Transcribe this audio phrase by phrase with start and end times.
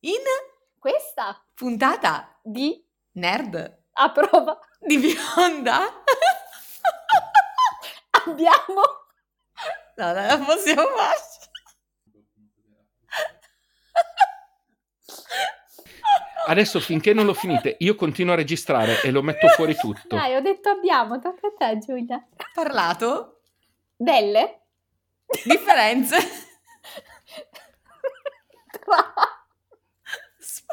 [0.00, 0.22] in
[0.78, 6.02] questa puntata di Nerd a prova di bionda
[8.10, 8.82] abbiamo
[9.96, 11.16] no, non la possiamo fare.
[16.46, 20.16] Adesso finché non lo finite, io continuo a registrare e lo metto fuori tutto.
[20.16, 22.26] Dai, ho detto abbiamo, tocca a te Giulia.
[22.54, 23.40] parlato
[23.94, 24.60] Delle
[25.44, 26.16] differenze
[28.70, 29.12] tra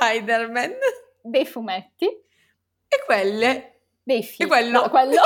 [0.05, 0.71] Spider-Man
[1.23, 4.47] dei fumetti, e quelle dei film.
[4.47, 4.81] E quello?
[4.81, 5.21] No, quello.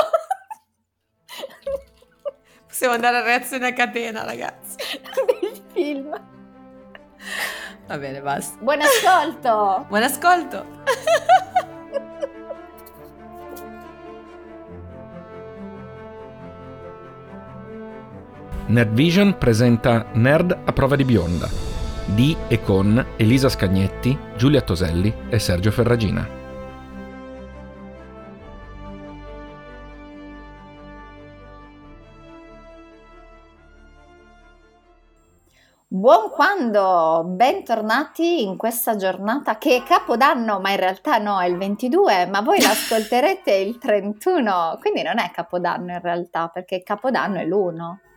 [2.66, 4.76] possiamo andare a reazione a catena, ragazzi.
[5.40, 6.10] dei film.
[7.86, 8.56] Va bene, basta.
[8.58, 9.84] Buon ascolto.
[9.88, 10.78] Buon ascolto.
[18.66, 21.69] Nerd Vision presenta Nerd a prova di bionda
[22.12, 26.38] di e con Elisa Scagnetti, Giulia Toselli e Sergio Ferragina.
[35.92, 41.58] Buon quando, bentornati in questa giornata che è Capodanno, ma in realtà no, è il
[41.58, 47.44] 22, ma voi l'ascolterete il 31, quindi non è Capodanno in realtà, perché Capodanno è
[47.44, 48.09] l'1.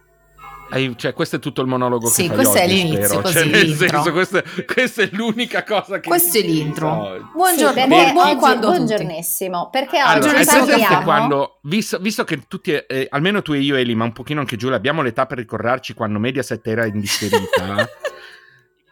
[0.70, 3.22] Hai- cioè, questo è tutto il monologo Sì, che fai questo è oggi, l'inizio, spero.
[3.22, 3.88] così, Cioè, nel l'intro.
[3.88, 6.90] senso, questa, questa è l'unica cosa che Questo è l'intro.
[7.10, 7.26] oggi.
[7.32, 8.84] Buongiorno, Sì, buon, perché buon quando a tutti.
[8.86, 11.04] buongiornissimo, perché oggi Allora, sappiamo...
[11.04, 14.56] quando, visto, visto che tutti, eh, almeno tu e io, Eli, ma un pochino anche
[14.58, 17.88] Giulia, abbiamo l'età per ricordarci quando Mediaset era in differita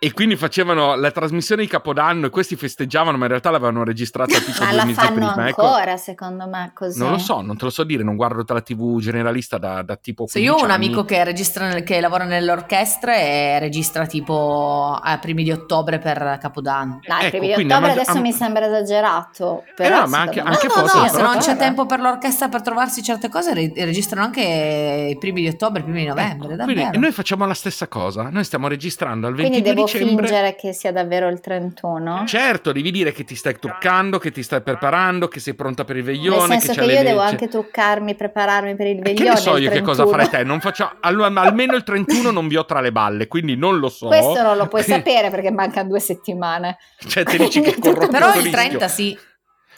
[0.03, 4.33] e quindi facevano la trasmissione di Capodanno e questi festeggiavano, ma in realtà l'avevano registrata
[4.41, 5.47] tipo Ma due la mesi fanno prima.
[5.49, 5.61] ecco.
[5.61, 6.97] ancora, secondo me, così.
[6.97, 9.95] Non lo so, non te lo so dire, non guardo la TV generalista da, da
[9.97, 10.85] tipo Se io ho 15 un anni.
[10.87, 16.39] amico che, registra che lavora nelle orchestre e registra tipo a primi di ottobre per
[16.41, 16.99] Capodanno.
[17.05, 19.63] Dai, Ecco, primi di quindi ottobre adesso a- mi sembra esagerato.
[19.75, 21.57] Però Eh no, ma anche- anche no, no, però- se non c'è Vabbè.
[21.59, 25.83] tempo per l'orchestra per trovarsi certe cose, re- registrano anche i primi di ottobre, i
[25.83, 26.53] primi di novembre.
[26.53, 26.99] Ecco, quindi davvero.
[26.99, 30.27] noi facciamo la stessa cosa, noi stiamo registrando al Quindi 22 devo dicembre.
[30.27, 32.23] fingere che sia davvero il 31?
[32.25, 35.97] Certo, devi dire che ti stai truccando, che ti stai preparando, che sei pronta per
[35.97, 39.13] il Nel veglione, senso c'è che le io devo anche truccarmi, prepararmi per il veglione.
[39.13, 40.09] che ne so il io che cosa 31.
[40.11, 40.43] farai te?
[40.47, 44.07] Non faccio, almeno il 31 non vi ho tra le balle, quindi non lo so.
[44.07, 46.77] Questo non lo puoi sapere perché mancano due settimane.
[47.05, 48.51] Cioè, te dici che corro Però il rischio.
[48.51, 49.17] 30 sì.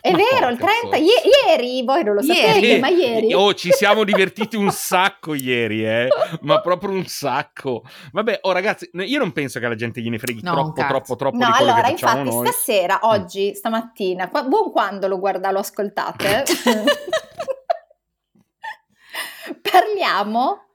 [0.03, 0.97] È Ma vero, il porca 30, zozza.
[0.97, 2.35] ie- ieri, voi non lo Ieri.
[2.53, 3.33] sapete, ma ieri.
[3.33, 6.09] Oh, ci siamo divertiti un sacco ieri, eh.
[6.41, 7.83] Ma proprio un sacco.
[8.11, 10.87] Vabbè, oh ragazzi, io non penso che alla gente gliene freghi No, troppo, cazzo.
[10.89, 12.45] troppo, troppo No, di quello allora, che facciamo infatti, noi.
[12.47, 12.51] Mm.
[12.51, 16.43] stasera, oggi, stamattina, qua- buon quando lo guarda, lo ascoltate,
[19.61, 20.65] parliamo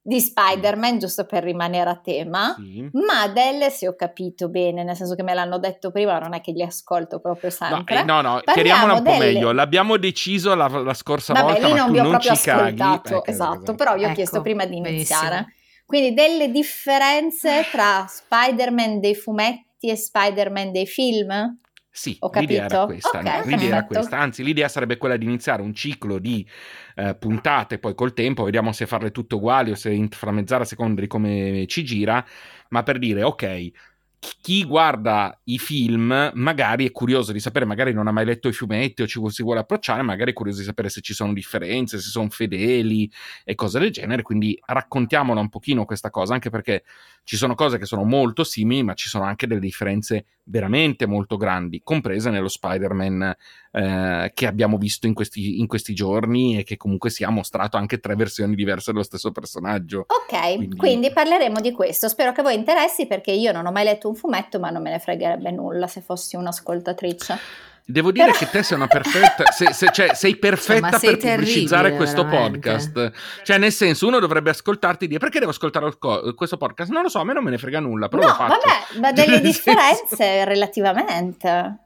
[0.00, 2.54] di Spider-Man, giusto per rimanere a tema.
[2.56, 2.88] Sì.
[2.92, 6.40] Ma delle, se ho capito bene, nel senso che me l'hanno detto prima, non è
[6.40, 8.00] che li ascolto proprio No, sempre.
[8.00, 9.52] eh, no, no, chiariamola un po' delle- meglio.
[9.52, 12.34] L'abbiamo deciso la, la scorsa Vabbè, volta, lì ma non tu vi ho non proprio
[12.34, 12.80] ci caghi.
[12.80, 15.28] ascoltato, Ecco, esatto, però vi ho Ecco, chiesto prima di iniziare.
[15.28, 15.52] benissimo.
[15.84, 21.58] Quindi delle differenze tra Spider-Man dei fumetti e Spider-Man dei film?
[21.98, 22.84] Sì, Ho l'idea era capito?
[22.86, 23.18] questa.
[23.18, 23.50] Ok, no?
[23.50, 24.18] L'idea era questa.
[24.18, 26.46] Anzi, l'idea sarebbe quella di iniziare un ciclo di
[26.94, 31.00] eh, puntate, poi col tempo vediamo se farle tutte uguali o se inframmezzare a seconda
[31.00, 32.24] di come ci gira,
[32.68, 33.70] ma per dire, ok,
[34.20, 38.46] chi- chi guarda i film magari è curioso di sapere, magari non ha mai letto
[38.46, 41.32] i fumetti o ci si vuole approcciare, magari è curioso di sapere se ci sono
[41.32, 43.10] differenze, se sono fedeli
[43.44, 46.84] e cose del genere, quindi raccontiamola un pochino questa cosa, anche perché
[47.28, 51.36] ci sono cose che sono molto simili, ma ci sono anche delle differenze veramente molto
[51.36, 53.36] grandi, comprese nello Spider-Man
[53.70, 57.76] eh, che abbiamo visto in questi, in questi giorni e che comunque si ha mostrato
[57.76, 60.06] anche tre versioni diverse dello stesso personaggio.
[60.08, 61.12] Ok, Quindi- quindi...
[61.12, 62.08] parleremo di questo.
[62.08, 64.92] Spero che voi interessi perché io non ho mai letto un fumetto, ma non me
[64.92, 67.38] ne fregherebbe nulla se fossi un'ascoltatrice.
[67.90, 71.16] Devo dire Però- che te sei una perfetta, se- se- cioè, sei perfetta ma sei
[71.16, 72.58] per pubblicizzare questo veramente.
[72.70, 73.12] podcast.
[73.44, 76.90] Cioè, nel senso, uno dovrebbe ascoltarti e dire perché devo ascoltare co- questo podcast?
[76.90, 78.58] Non lo so, a me non me ne frega nulla, però no, lo faccio.
[78.58, 81.78] vabbè, ma delle Nel senso- differenze relativamente.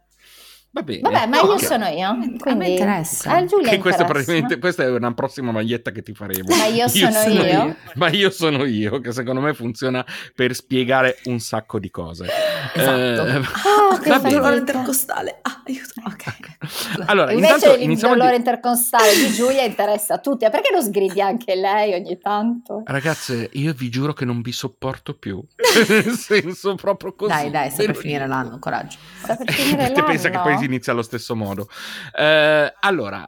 [0.75, 1.01] Va bene.
[1.03, 1.63] Vabbè, ma io ok.
[1.65, 2.09] sono io.
[2.09, 2.71] A me Quindi...
[2.71, 3.31] interessa.
[3.37, 4.05] A Giulia Che questo interessa.
[4.25, 6.45] praticamente, questa è una prossima maglietta che ti faremo.
[6.57, 7.77] Ma io sono io?
[7.97, 10.03] Ma io sono io, che secondo me funziona
[10.35, 12.27] per spiegare un sacco di cose.
[12.75, 13.27] Esatto.
[13.27, 14.31] Eh, Oh, che bene.
[14.31, 15.39] Dolore intercostale.
[15.43, 15.93] Ah, aiuto.
[16.07, 17.05] Ok.
[17.07, 18.37] Allora, Invece intanto il dolore di...
[18.37, 20.49] intercostale di Giulia interessa a tutti.
[20.51, 22.83] Perché non sgridi anche lei ogni tanto?
[22.85, 25.43] Ragazze, io vi giuro che non vi sopporto più.
[25.89, 27.33] Nel senso proprio così.
[27.33, 28.99] Dai, dai, sta per lo finire l'anno, coraggio.
[29.23, 30.49] Sta per finire Te pensa che l'anno?
[30.51, 31.69] poi si inizia allo stesso modo.
[32.17, 33.27] Eh, allora,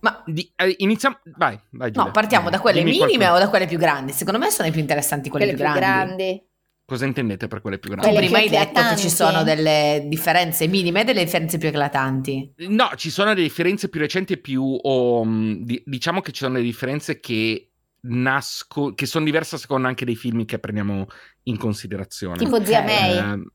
[0.00, 1.18] Ma di- eh, iniziamo...
[1.36, 2.06] Vai, vai Giulia.
[2.06, 3.36] no, partiamo da quelle Dimmi minime qualcosa.
[3.36, 4.12] o da quelle più grandi?
[4.12, 6.42] Secondo me sono le più interessanti quelle, Quelle più grandi.
[6.86, 8.08] Cosa intendete per quelle più grandi?
[8.08, 11.56] Tu Quelle prima più hai detto che ci sono delle differenze minime e delle differenze
[11.56, 12.52] più eclatanti.
[12.68, 14.62] No, ci sono delle differenze più recenti e più...
[14.64, 17.70] mh, di- diciamo che ci sono delle differenze che
[18.00, 21.06] nasco, che sono diverse a seconda anche dei film che prendiamo
[21.44, 22.36] in considerazione.
[22.36, 22.84] Tipo Zia Ok.
[22.84, 23.16] May.
[23.16, 23.46] Ehm,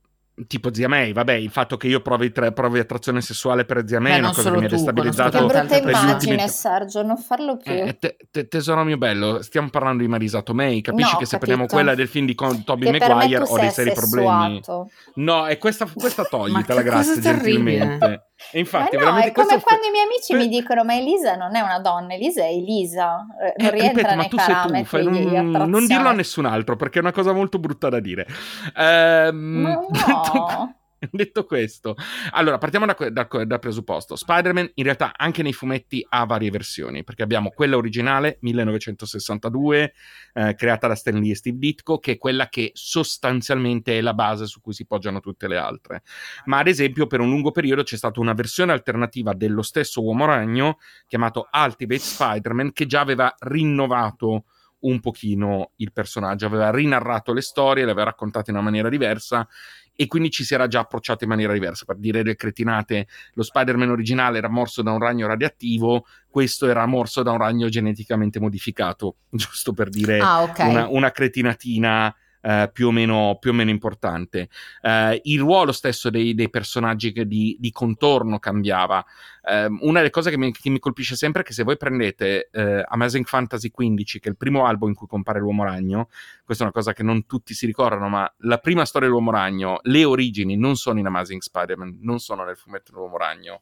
[0.47, 3.99] tipo Zia May, vabbè, il fatto che io provi, tra- provi attrazione sessuale per Zia
[3.99, 5.29] May Beh, è una non cosa che mi ha destabilizzato.
[5.29, 7.71] che conosco brutta immagine, ultimi- Sergio, non farlo più.
[7.71, 11.31] Eh, te- te- tesoro mio bello, stiamo parlando di Marisa Tomei, capisci No, che se
[11.37, 11.51] capito.
[11.57, 14.27] prendiamo quella del film di con- che me Maguire ho dei seri problemi.
[14.57, 14.89] assessuato.
[15.15, 18.28] No, e questa, questa Ma toglitela, che grazie, gentilmente.
[18.51, 21.35] E infatti, ma no, è come questo- quando i miei amici mi dicono: Ma Elisa
[21.35, 24.37] non è una donna, Elisa è Elisa, eh, non Eh, rientra ripeto, ma nei tu
[24.37, 25.09] sei tu,
[25.51, 28.25] non, non dirlo a nessun altro perché è una cosa molto brutta da dire.
[28.75, 29.61] Ehm,
[30.07, 30.73] no.
[31.11, 31.95] detto questo,
[32.31, 34.15] allora partiamo da, que- da- dal presupposto.
[34.15, 39.93] Spider-Man in realtà anche nei fumetti ha varie versioni perché abbiamo quella originale 1962
[40.33, 44.13] eh, creata da Stan Lee e Steve Ditko che è quella che sostanzialmente è la
[44.13, 46.03] base su cui si poggiano tutte le altre.
[46.45, 50.25] Ma ad esempio per un lungo periodo c'è stata una versione alternativa dello stesso Uomo
[50.25, 54.45] Ragno chiamato Ultimate Spider-Man che già aveva rinnovato
[54.81, 59.47] un pochino il personaggio, aveva rinarrato le storie, le aveva raccontate in una maniera diversa
[60.01, 61.83] e quindi ci si era già approcciato in maniera diversa.
[61.83, 66.85] Per dire le cretinate, lo Spider-Man originale era morso da un ragno radioattivo, questo era
[66.85, 70.59] morso da un ragno geneticamente modificato, giusto per dire Ah, ok.
[70.59, 74.49] una, una cretinatina eh, più, o meno, più o meno importante.
[74.81, 79.03] Eh, il ruolo stesso dei, dei personaggi di, di contorno cambiava.
[79.43, 82.49] Eh, una delle cose che mi, che mi colpisce sempre è che se voi prendete
[82.51, 86.09] eh, Amazing Fantasy XV, che è il primo albo in cui compare l'uomo ragno,
[86.43, 89.79] questa è una cosa che non tutti si ricordano, ma la prima storia dell'uomo ragno,
[89.83, 93.61] le origini non sono in Amazing Spider-Man, non sono nel fumetto dell'uomo ragno.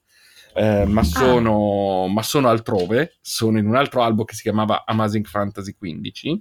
[0.53, 5.25] eh, ma, sono, ma sono altrove, sono in un altro albo che si chiamava Amazing
[5.25, 6.39] Fantasy XV.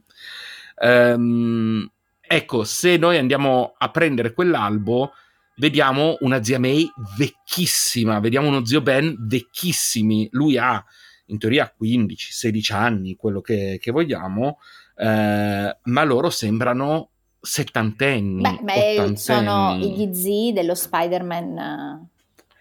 [0.78, 1.90] Ehm,
[2.26, 5.12] ecco, se noi andiamo a prendere quell'albo,
[5.56, 10.28] vediamo una zia May vecchissima, vediamo uno zio Ben vecchissimi.
[10.32, 10.84] Lui ha
[11.26, 14.58] in teoria 15-16 anni, quello che, che vogliamo,
[14.96, 22.06] eh, ma loro sembrano settantenni, Beh, beh, sono gli zii dello Spider-Man eh,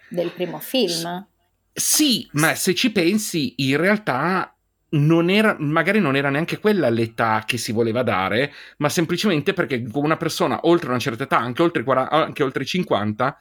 [0.10, 1.28] del primo film.
[1.74, 4.55] Sì, ma se ci pensi, in realtà
[4.96, 9.86] non era, magari non era neanche quella l'età che si voleva dare, ma semplicemente perché
[9.94, 13.38] una persona oltre una certa età, anche oltre, i 40 anche oltre i 50,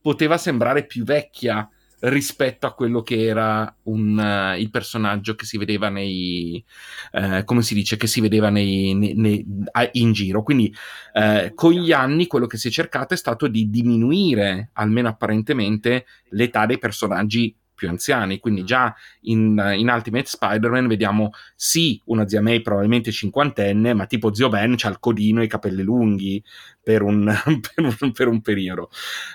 [0.00, 1.68] poteva sembrare più vecchia
[2.00, 6.64] rispetto a quello che era un, eh, il personaggio che si vedeva nei
[7.12, 9.44] eh, come si dice che si vedeva nei, nei- nei-
[9.92, 10.42] in giro.
[10.42, 10.72] Quindi
[11.12, 16.06] eh, con gli anni quello che si è cercato è stato di diminuire almeno apparentemente
[16.30, 18.92] l'età dei personaggi più anziani, quindi già
[19.22, 24.74] in, in Ultimate Spider-Man vediamo sì una zia May probabilmente cinquantenne, ma tipo zio Ben
[24.76, 26.42] c'ha il codino e i capelli lunghi
[26.82, 27.24] per un,
[27.74, 28.90] per un, per un periodo.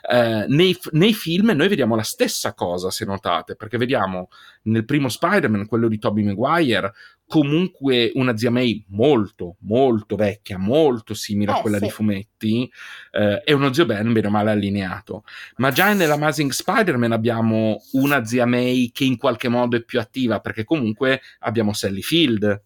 [0.10, 4.28] Eh, nei, nei film noi vediamo la stessa cosa, se notate, perché vediamo
[4.64, 6.92] nel primo Spider-Man, quello di Tobey Maguire,
[7.34, 11.84] comunque una zia May molto, molto vecchia, molto simile a Eh, quella sì.
[11.84, 12.72] dei fumetti,
[13.12, 15.24] eh, e uno zio Ben bene o male allineato.
[15.58, 20.42] Ma già nell'Amazing Spider-Man abbiamo una zia May che in qualche modo è più attiva,
[20.42, 22.62] perché comunque abbiamo Sally Field.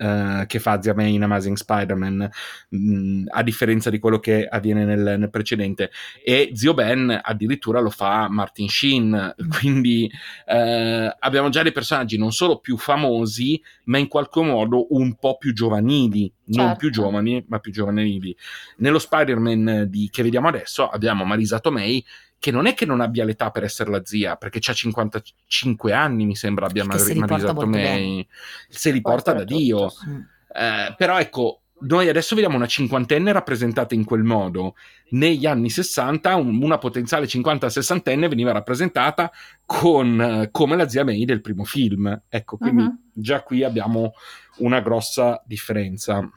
[0.00, 2.30] Eh, che fa zia May in Amazing Spider-Man
[2.70, 5.90] mh, a differenza di quello che avviene nel, nel precedente.
[6.24, 9.34] E zio Ben addirittura lo fa Martin Sheen.
[9.60, 10.10] Quindi
[10.46, 15.36] eh, abbiamo già dei personaggi non solo più famosi ma in qualche modo un po'
[15.36, 16.78] più giovanili non Certo.
[16.78, 18.36] più giovani ma più giovanili
[18.78, 22.04] nello Spider-Man di- che vediamo adesso abbiamo Marisa Tomei
[22.38, 26.24] che non è che non abbia l'età per essere la zia perché ha 55 anni
[26.26, 28.26] mi sembra abbia Mar- Marisa Tomei
[28.68, 29.44] se li porta da.
[29.44, 30.20] Dio Mm.
[30.54, 34.74] eh, però ecco, noi adesso vediamo una cinquantenne rappresentata in quel modo.
[35.10, 39.30] Negli anni 60 un- una potenziale 50-60enne veniva rappresentata
[39.64, 42.22] con, eh, come la zia May del primo film.
[42.28, 42.98] Ecco, quindi Mhm.
[43.12, 44.12] già qui abbiamo
[44.58, 46.28] una grossa differenza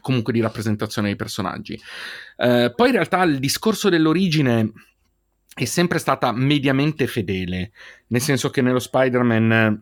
[0.00, 1.80] comunque di rappresentazione dei personaggi.
[2.36, 4.72] Eh, poi in realtà il discorso dell'origine
[5.54, 7.72] è sempre stata mediamente fedele,
[8.08, 9.80] nel senso che nello Spider-Man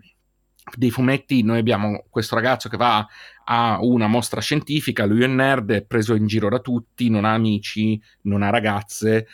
[0.77, 3.07] dei fumetti noi abbiamo questo ragazzo che va
[3.45, 7.35] a una mostra scientifica, lui è nerd, è preso in giro da tutti, non ha
[7.35, 9.27] amici, non ha ragazze,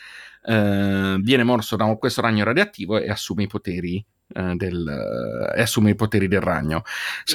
[0.43, 4.05] eh, viene morso da questo ragno radioattivo e assume i poteri.
[4.33, 6.83] eh, del, eh, e assume i poteri del ragno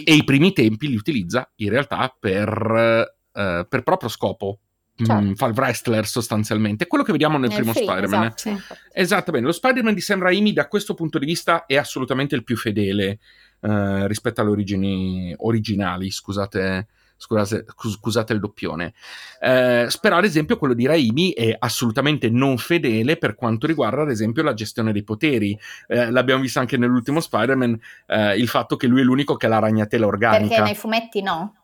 [0.03, 4.61] e i primi tempi li utilizza in realtà per, eh, per proprio scopo
[4.97, 5.12] Certo.
[5.12, 8.75] Mm, fa il wrestler sostanzialmente quello che vediamo nel, Nel primo film, Spider-Man esatto.
[8.75, 8.81] Sì.
[8.95, 12.57] Esattamente, lo Spider-Man di Sam Raimi da questo punto di vista è assolutamente il più
[12.57, 13.19] fedele
[13.66, 16.87] eh, rispetto alle origini originali, scusate,
[17.18, 18.92] Scusate, scusate il doppione.
[19.40, 24.11] Eh, però, ad esempio, quello di Raimi è assolutamente non fedele per quanto riguarda, ad
[24.11, 25.58] esempio, la gestione dei poteri.
[25.87, 29.49] Eh, l'abbiamo visto anche nell'ultimo Spider-Man, eh, il fatto che lui è l'unico che ha
[29.49, 30.46] la ragnatela organica.
[30.46, 31.54] Perché nei fumetti no?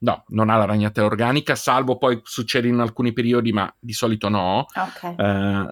[0.00, 4.28] No, non ha la ragnatela organica, salvo poi succede in alcuni periodi, ma di solito
[4.28, 4.66] no.
[4.74, 5.14] Ok.
[5.16, 5.68] Eh,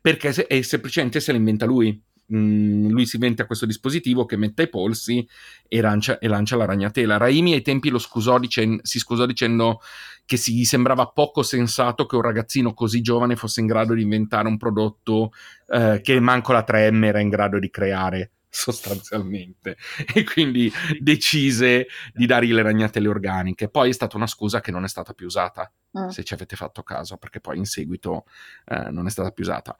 [0.00, 2.00] perché è semplicemente se la inventa lui.
[2.32, 5.26] Mm, lui si inventa questo dispositivo che mette ai polsi
[5.66, 7.16] e lancia, e lancia la ragnatela.
[7.16, 9.80] Raimi ai tempi scusò dicen- si scusò dicendo
[10.24, 14.02] che si gli sembrava poco sensato che un ragazzino così giovane fosse in grado di
[14.02, 15.32] inventare un prodotto
[15.66, 19.76] eh, che manco la 3M era in grado di creare sostanzialmente.
[20.14, 23.68] E quindi decise di dargli le ragnatele organiche.
[23.68, 26.06] Poi è stata una scusa che non è stata più usata Mm.
[26.08, 28.24] se ci avete fatto caso perché poi in seguito
[28.66, 29.76] eh, non è stata più usata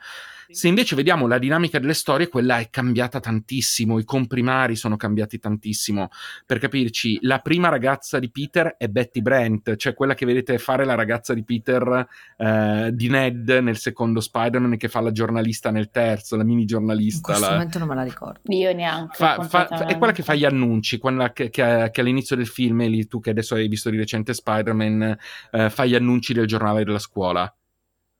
[0.52, 5.38] se invece vediamo la dinamica delle storie, quella è cambiata tantissimo, i comprimari sono cambiati
[5.38, 6.09] tantissimo.
[6.45, 10.85] Per capirci, la prima ragazza di Peter è Betty Brant, cioè quella che vedete fare
[10.85, 12.05] la ragazza di Peter
[12.37, 16.67] eh, di Ned nel secondo Spider-Man che fa la giornalista nel terzo, la mini In
[16.67, 17.21] giornalista.
[17.21, 18.40] questo la- momento non me la ricordo.
[18.52, 19.14] Io neanche.
[19.17, 22.81] Fa- fa- è quella che fa gli annunci, quella che, che- che all'inizio del film,
[22.81, 25.17] Eli, tu che adesso hai visto di recente Spider-Man,
[25.52, 26.00] eh, fa gli annunci
[26.33, 27.52] del giornale della scuola.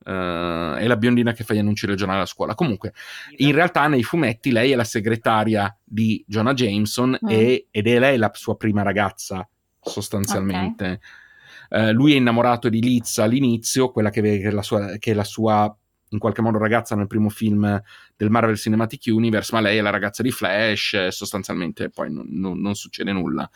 [0.03, 2.55] Eh, è la biondina che fa gli annunci del giornale della scuola.
[2.55, 2.93] Comunque,
[3.37, 7.29] in realtà nei fumetti lei è la segretaria di Jonah Jameson Mm.
[7.29, 9.47] e- ed è lei la sua prima ragazza,
[9.81, 11.01] sostanzialmente.
[11.69, 15.15] Eh, lui è innamorato di Liz all'inizio, quella che, che è la sua, che è
[15.15, 15.75] la sua
[16.13, 17.81] in qualche modo ragazza nel primo film
[18.17, 22.27] del Marvel Cinematic Universe, ma lei è la ragazza di Flash, e sostanzialmente poi non,
[22.29, 23.49] non- non succede nulla.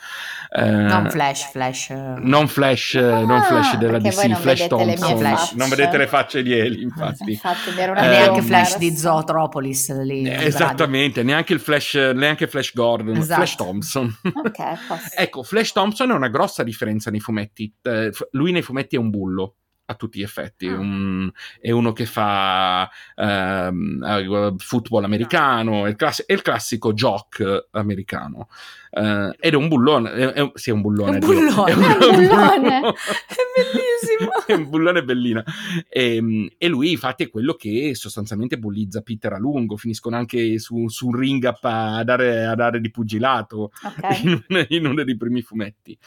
[0.50, 1.90] Eh, Non Flash, Flash.
[1.90, 2.14] eh.
[2.20, 5.20] non Flash, eh, non Ah, Flash della DC, non Flash vedete le mie Thompson.
[5.22, 5.56] facce.
[5.56, 7.32] Non vedete le facce di Eli, infatti.
[7.44, 10.22] Infatti, Eh, neanche Flash di Zootropolis lì.
[10.24, 13.34] Eh, Esattamente, neanche il Flash, neanche Flash Gordon, Esatto.
[13.34, 14.18] Flash Thompson.
[14.22, 14.56] Ok,
[14.88, 15.08] posso.
[15.16, 17.72] Ecco, Flash Thompson è una grossa differenza nei fumetti.
[17.82, 19.56] Eh, lui nei fumetti è un bullo.
[19.86, 20.78] A tutti gli effetti, Ah.
[20.78, 26.94] Un- è uno che fa ehm, eh, football americano, è il, class- è il classico
[26.94, 28.48] jock americano.
[28.90, 31.18] Eh, ed è un bullone, è, è un- sì, è un bullone.
[31.18, 31.70] È un bullone.
[31.70, 32.78] È un, È un bullone.
[32.80, 34.30] È bellissimo.
[34.46, 35.42] è un bullone bellino.
[35.88, 39.76] E, e lui, infatti, è quello che sostanzialmente bullizza Peter a lungo.
[39.76, 44.22] Finiscono anche su, su un ring up a dare, a dare di pugilato Ok.
[44.48, 45.98] in, in uno dei primi fumetti.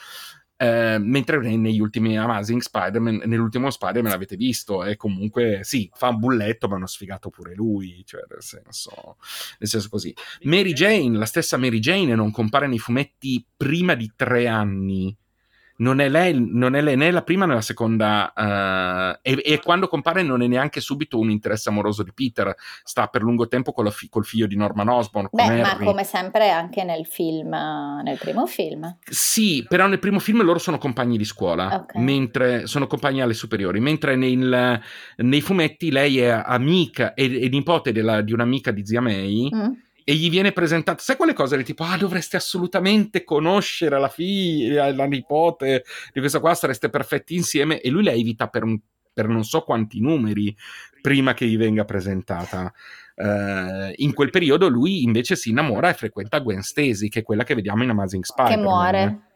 [0.60, 6.08] Eh, mentre ne- negli ultimi Amazing Spider-Man, nell'ultimo Spider-Man l'avete visto, è comunque sì, fa
[6.08, 9.18] un bulletto, ma uno sfigato pure lui, cioè nel senso,
[9.60, 10.12] nel senso così.
[10.42, 15.16] Mary Jane, la stessa Mary Jane, non compare nei fumetti prima di tre anni.
[15.80, 18.32] Non è lei, non è lei né la prima né la seconda,
[19.22, 23.06] eh, e, e quando compare non è neanche subito un interesse amoroso di Peter, sta
[23.06, 25.28] per lungo tempo con la fi- col figlio di Norman Osborn.
[25.30, 28.96] con Beh, ma come sempre anche nel film, eh, nel primo film.
[29.08, 31.94] Sì, però nel primo film loro sono compagni di scuola, Ok.
[31.96, 34.80] mentre sono compagni alle superiori, mentre nel-
[35.16, 39.72] nei fumetti lei è amica e, e nipote della- di un'amica di zia May Mm?
[40.08, 44.90] E gli viene presentata, sai quelle cose del tipo, ah dovreste assolutamente conoscere la figlia,
[44.94, 45.84] la nipote
[46.14, 48.80] di questa qua, sareste perfetti insieme e lui la evita per, un-
[49.12, 50.56] per non so quanti numeri
[51.02, 52.72] prima che gli venga presentata.
[53.16, 57.44] Eh, in quel periodo lui invece si innamora e frequenta Gwen Stacy, che è quella
[57.44, 59.27] che vediamo in Amazing Che Spider-Man muore.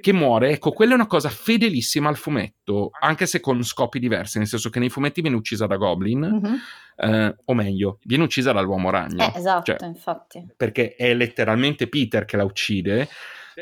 [0.00, 4.38] Che muore, ecco, quella è una cosa fedelissima al fumetto, anche se con scopi diversi,
[4.38, 6.56] nel senso che nei fumetti viene uccisa da Goblin, Mhm.
[6.96, 10.46] eh, o meglio, viene uccisa dall'uomo ragno, Eh, esatto, Cioè, infatti.
[10.56, 13.08] perché è letteralmente Peter che la uccide,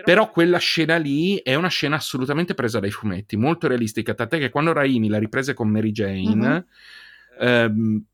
[0.05, 4.51] però quella scena lì è una scena assolutamente presa dai fumetti, molto realistica, tant'è che
[4.51, 6.65] quando Raimi la riprese con Mary Jane, Mhm.
[7.41, 8.05] ehm,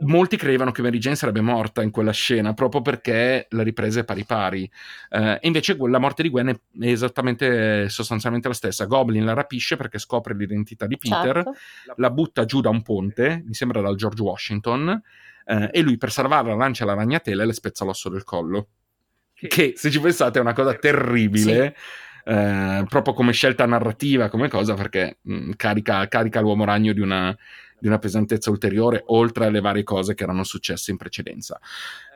[0.00, 4.04] molti credevano che Mary Jane sarebbe morta in quella scena proprio perché la ripresa è
[4.04, 4.70] pari pari.
[5.10, 8.84] Eh, e invece la morte di Gwen è esattamente sostanzialmente la stessa.
[8.84, 11.54] Goblin la rapisce perché scopre l'identità di Peter Certo.
[11.96, 15.02] la butta giù da un ponte mi sembra dal George Washington
[15.44, 18.68] eh, e lui per salvarla lancia la ragnatela e le spezza l'osso del collo.
[19.34, 21.76] Che se ci pensate è una cosa terribile
[22.24, 27.34] eh, proprio come scelta narrativa come cosa perché mh, carica, carica l'uomo ragno di una
[27.78, 31.58] di una pesantezza ulteriore, oltre alle varie cose che erano successe in precedenza.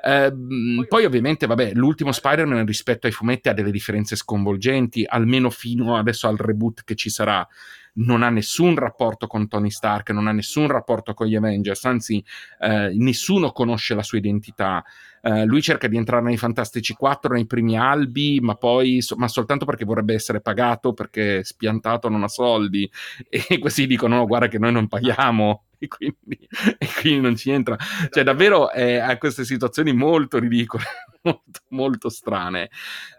[0.04, 5.96] Ehm, poi, ovviamente, vabbè, l'ultimo Spider-Man rispetto ai fumetti ha delle differenze sconvolgenti, almeno fino
[5.96, 7.46] adesso al reboot che ci sarà.
[7.94, 12.24] Non ha nessun rapporto con Tony Stark, non ha nessun rapporto con gli Avengers, anzi,
[12.60, 14.82] eh, nessuno conosce la sua identità.
[15.20, 19.28] Eh, lui cerca di entrare nei Fantastici 4 nei primi albi, ma poi so- ma
[19.28, 22.90] soltanto perché vorrebbe essere pagato perché spiantato non ha soldi.
[23.28, 25.64] E questi dicono: no, guarda, che noi non paghiamo.
[25.82, 26.48] E quindi,
[26.78, 27.76] e quindi non ci entra.
[28.08, 30.84] Cioè, davvero eh, ha queste situazioni molto ridicole.
[31.22, 32.70] molto, molto strane.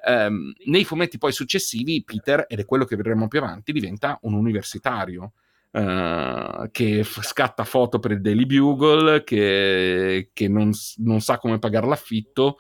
[0.06, 4.34] Um, nei fumetti poi successivi, Peter, ed è quello che vedremo più avanti, diventa un
[4.34, 5.34] universitario.
[5.74, 11.58] Uh, che f- scatta foto per il Daily Bugle, che, che non, non, sa come
[11.58, 12.58] pagare l'affitto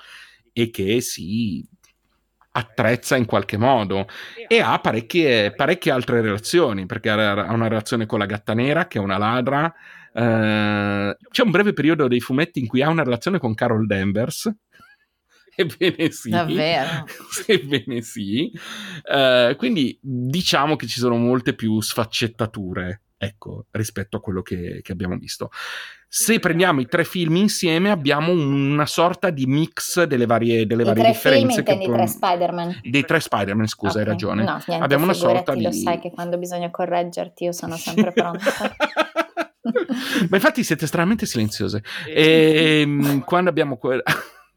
[0.51, 1.63] e che si
[2.55, 4.07] attrezza in qualche modo
[4.48, 9.00] e ha parecchie, parecchie altre relazioni, perché ha una relazione con la gatta nera, che
[9.00, 9.74] è una ladra.
[10.13, 14.51] Uh, c'è un breve periodo dei fumetti in cui ha una relazione con Carol Danvers,
[15.55, 16.29] Ebbene sì.
[16.29, 17.05] Davvero?
[17.45, 18.51] Ebbene sì.
[19.03, 24.91] Uh, quindi diciamo che ci sono molte più sfaccettature, ecco, rispetto a quello che, che,
[24.91, 25.49] abbiamo visto.
[26.07, 31.07] Se prendiamo i tre film insieme abbiamo una sorta di mix delle varie, delle varie
[31.07, 31.63] differenze.
[31.63, 32.79] Film, intendi tre Spider-Man?
[32.83, 34.03] Dei tre Spider-Man, scusa, okay.
[34.03, 34.43] hai ragione.
[34.43, 35.63] No, niente, abbiamo una sorta di...
[35.63, 38.51] Lo sai che quando bisogna correggerti io sono sempre pronta.
[40.29, 41.81] Ma infatti siete estremamente silenziose.
[42.07, 43.77] E, ehm, quando abbiamo...
[43.77, 44.03] Que-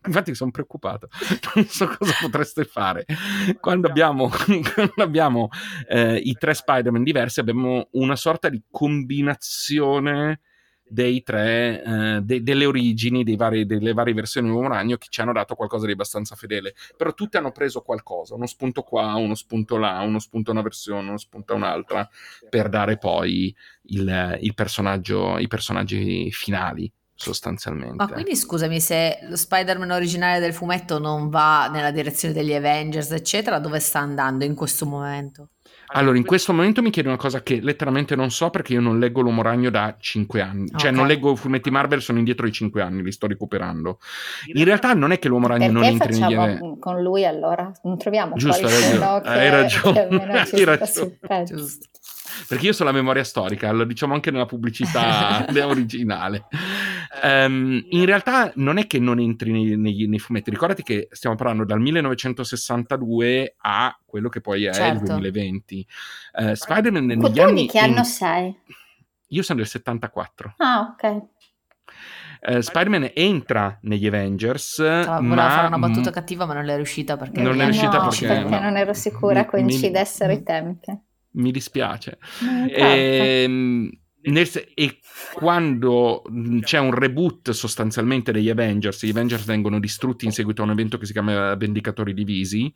[0.06, 1.08] Infatti sono preoccupato,
[1.54, 3.04] non so cosa potreste fare.
[3.60, 4.28] Quando abbiamo,
[4.74, 5.48] quando abbiamo
[5.88, 10.40] eh, i tre Spider-Man diversi, abbiamo una sorta di combinazione
[10.88, 15.20] dei tre, eh, de- delle origini vari, delle varie versioni di Uomo Ragno che ci
[15.20, 16.74] hanno dato qualcosa di abbastanza fedele.
[16.96, 20.62] Però tutte hanno preso qualcosa, uno spunto qua, uno spunto là, uno spunto a una
[20.62, 22.08] versione, uno spunto a un'altra,
[22.48, 27.96] per dare poi il, il personaggio, i personaggi finali sostanzialmente.
[27.96, 33.10] Ma quindi scusami, se lo Spider-Man originale del fumetto non va nella direzione degli Avengers,
[33.10, 35.48] eccetera, dove sta andando in questo momento?
[35.90, 38.98] Allora, in questo momento mi chiedi una cosa che letteralmente non so perché io non
[38.98, 40.68] leggo l'Uomo Ragno da 5 anni.
[40.74, 43.98] Cioè, non leggo fumetti Marvel, sono indietro di 5 anni, li sto recuperando.
[44.52, 46.78] In realtà non è che l'Uomo Ragno non entri negli eventi.
[46.80, 47.70] con lui allora?
[47.84, 50.08] Non troviamo Giusto, qualcuno che, hai ragione.
[50.08, 51.44] Che hai ragione.
[51.44, 51.88] Giusto
[52.48, 56.46] perché io so la memoria storica, lo diciamo anche nella pubblicità originale.
[57.22, 61.36] Um, in realtà non è che non entri nei, nei, nei, fumetti, ricordati che stiamo
[61.36, 64.98] parlando dal 1962 a quello che poi è certo.
[64.98, 65.86] il 2020.
[66.34, 67.62] Uh, Spider-Man negli tu anni...
[67.62, 68.04] di che anno in...
[68.04, 68.56] sei?
[69.28, 70.54] Io sono del 74.
[70.58, 71.22] Ah, ok.
[72.48, 74.78] Uh, Spider-Man entra negli Avengers.
[74.78, 75.50] No, ma...
[75.50, 77.40] fare una battuta cattiva, ma non è riuscita perché.
[77.40, 78.26] Non è riuscita no, perché...
[78.26, 81.00] perché non ero sicura mi, coincidessero mi, i tempi
[81.36, 82.18] mi dispiace.
[82.68, 83.90] E, ehm,
[84.30, 84.98] nel, e
[85.32, 86.22] quando
[86.62, 90.98] c'è un reboot sostanzialmente degli Avengers, gli Avengers vengono distrutti in seguito a un evento
[90.98, 92.72] che si chiama Vendicatori Divisi,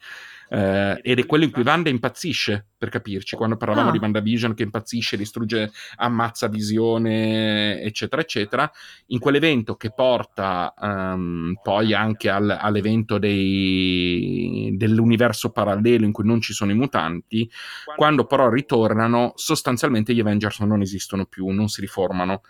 [0.52, 3.92] eh, ed è quello in cui Wanda impazzisce, per capirci, quando parlavamo ah.
[3.92, 8.70] di WandaVision che impazzisce, distrugge, ammazza visione, eccetera, eccetera,
[9.08, 16.40] in quell'evento che porta um, poi anche al, all'evento dei, dell'universo parallelo in cui non
[16.40, 17.48] ci sono i mutanti,
[17.94, 22.40] quando però ritornano, sostanzialmente gli Avengers non esistono più, non si riformano.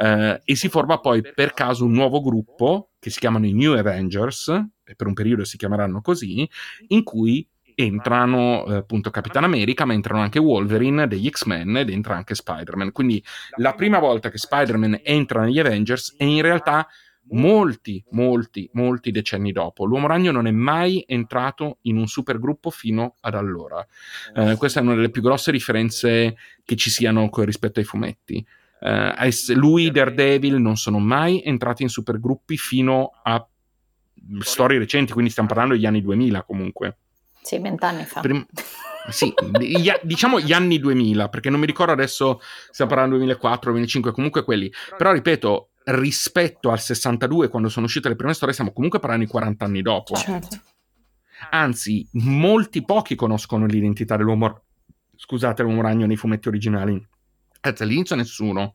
[0.00, 3.74] Eh, e si forma poi per caso un nuovo gruppo che si chiamano i New
[3.74, 4.46] Avengers,
[4.92, 6.48] e per un periodo si chiameranno così,
[6.88, 12.16] in cui entrano eh, appunto Capitan America, ma entrano anche Wolverine degli X-Men ed entra
[12.16, 12.92] anche Spider-Man.
[12.92, 13.22] Quindi
[13.56, 16.86] la prima volta che Spider-Man entra negli Avengers è in realtà
[17.30, 19.84] molti, molti, molti decenni dopo.
[19.84, 23.84] L'Uomo Ragno non è mai entrato in un supergruppo fino ad allora.
[24.34, 28.44] Eh, questa è una delle più grosse differenze che ci siano rispetto ai fumetti.
[28.80, 33.46] Eh, lui, Daredevil, non sono mai entrati in supergruppi fino a
[34.40, 36.96] storie recenti, quindi stiamo parlando degli anni 2000 comunque.
[37.42, 38.20] Sì, vent'anni fa.
[38.20, 38.46] Prim-
[39.10, 44.12] sì, gli, diciamo gli anni 2000, perché non mi ricordo adesso, stiamo parlando 2004, 2005,
[44.12, 44.72] comunque quelli.
[44.96, 49.30] Però ripeto, rispetto al 62, quando sono uscite le prime storie, stiamo comunque parlando di
[49.30, 50.14] 40 anni dopo.
[50.14, 50.60] Certo.
[51.50, 54.62] Anzi, molti pochi conoscono l'identità dell'uomo,
[55.16, 57.04] scusate, l'uomo ragno nei fumetti originali.
[57.64, 58.74] Anzi, all'inizio nessuno.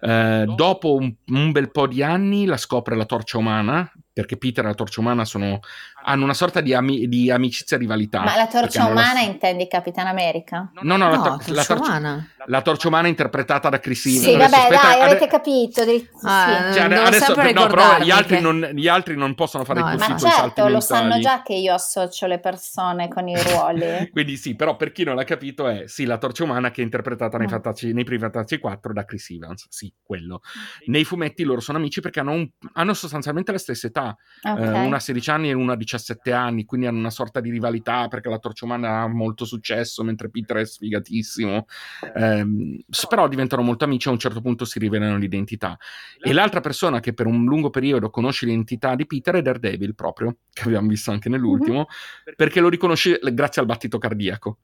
[0.00, 3.90] Eh, dopo un, un, bel po' di anni la scopre la torcia umana,
[4.20, 5.60] perché Peter e la torcia umana sono,
[6.02, 8.22] hanno una sorta di, ami, di amicizia e rivalità.
[8.22, 9.20] Ma la torcia umana la...
[9.20, 10.70] intendi Capitan America?
[10.80, 12.28] No, no, no, la, to- la, torcia umana.
[12.46, 14.24] La torcia umana interpretata da Chris Evans.
[14.24, 15.84] Sì, vabbè, aspetta, dai, avete capito.
[15.84, 16.08] Di...
[16.22, 16.78] Ah, sì.
[16.78, 18.40] cioè, adesso, no, però gli altri, che...
[18.40, 21.74] non, gli altri, non, possono fare no, così Ma certo, lo sanno già che io
[21.74, 24.10] associo le persone con i ruoli.
[24.12, 26.84] Quindi sì, però per chi non l'ha capito è sì, la torcia umana che è
[26.84, 29.66] interpretata nei, Fatacci, nei primi Fantasci 4 da Chris Evans.
[29.68, 30.40] Sì, quello.
[30.86, 34.16] Nei fumetti loro sono amici perché hanno, un, hanno sostanzialmente la stessa età.
[34.42, 34.84] Okay.
[34.84, 37.50] Eh, una a 16 anni e una a 17 anni, quindi hanno una sorta di
[37.50, 41.66] rivalità perché la torcia umana ha molto successo mentre Peter è sfigatissimo.
[42.14, 45.76] Eh, però diventano molto amici e a un certo punto si rivelano l'identità.
[46.20, 50.36] E l'altra persona che per un lungo periodo conosce l'identità di Peter è Daredevil proprio,
[50.52, 52.34] che abbiamo visto anche nell'ultimo, mm-hmm.
[52.36, 54.58] perché lo riconosce grazie al battito cardiaco.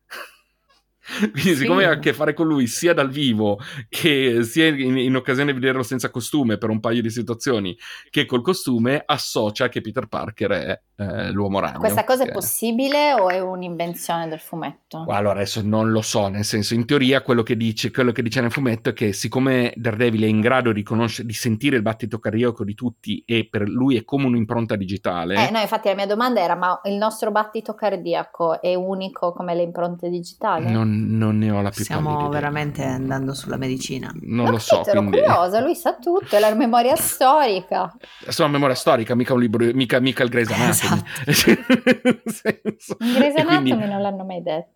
[1.33, 1.55] Quindi, Sì.
[1.57, 5.53] siccome ha a che fare con lui sia dal vivo che sia in, in occasione
[5.53, 7.77] di vederlo senza costume per un paio di situazioni
[8.11, 11.79] che col costume, associa che Peter Parker è eh, l'uomo ragno.
[11.79, 15.05] Questa cosa è Che- possibile o è un'invenzione del fumetto?
[15.09, 18.40] Allora, adesso non lo so, nel senso, in teoria quello che dice, quello che dice
[18.40, 22.19] nel fumetto è che siccome Daredevil è in grado di, conoscere, di sentire il battito
[22.19, 26.07] cardiaco di tutti e per lui è come un'impronta digitale, Eh, no, infatti la mia
[26.07, 30.71] domanda era, ma il nostro battito cardiaco è unico come le impronte digitali?
[30.71, 32.40] non, non ne ho la più Stiamo pallida idea.
[32.40, 34.11] veramente andando sulla medicina.
[34.22, 35.18] Non Ma lo so, ero quindi...
[35.18, 37.94] curiosa, lui sa tutto, è la memoria storica.
[38.28, 41.02] Sono memoria storica, mica un libro, mica, mica il Grey's Anatomy.
[42.24, 44.70] Senso- In Grey's e quindi- Anatomy non l'hanno mai detto.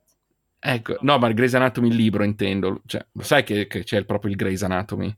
[0.62, 2.82] Ecco, no, ma il Grey's Anatomy il libro intendo.
[2.86, 5.14] Cioè, lo sai che, che c'è proprio il Grey's Anatomy?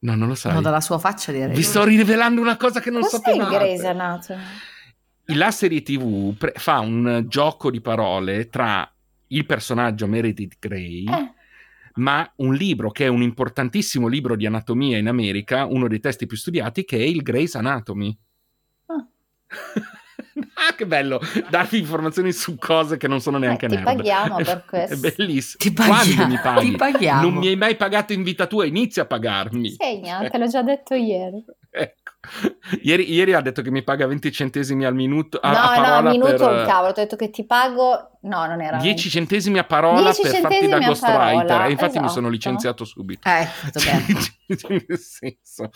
[0.00, 0.52] No, non lo sai.
[0.52, 1.54] No, dalla sua faccia direi.
[1.54, 3.56] Vi sto rivelando una cosa che non Cos'è il sapevate.
[3.56, 4.42] Grey's Anatomy?
[5.28, 8.86] La serie TV pre- fa un gioco di parole tra
[9.36, 11.32] il personaggio Meredith Grey, Eh,
[11.94, 16.26] ma un libro che è un importantissimo libro di anatomia in America, uno dei testi
[16.26, 18.16] più studiati, che è il Grey's Anatomy.
[18.86, 19.06] Ah.
[20.68, 21.20] ah, che bello
[21.50, 23.84] darvi informazioni su cose che non sono neanche Eh, ti nerd.
[23.86, 24.94] paghiamo per questo.
[25.06, 25.56] È bellissimo.
[25.58, 26.70] Ti paghiamo, Quando mi paghi?
[26.70, 27.20] ti paghiamo.
[27.22, 29.70] Non mi hai mai pagato in vita tua, inizia a pagarmi.
[29.70, 31.44] Segna, te l'ho già detto ieri.
[32.82, 35.38] Ieri, ieri ha detto che mi paga 20 centesimi al minuto.
[35.38, 38.18] A, a no, parola no, minuto per, cavolo, ti ho detto che ti pago...
[38.22, 38.78] No, non era...
[38.78, 41.60] 10 centesimi a parola 10 per farti da a ghostwriter.
[41.62, 42.28] E infatti mi sono esatto.
[42.28, 43.28] licenziato subito.
[43.28, 43.46] Eh.
[44.86, 45.70] Nel senso.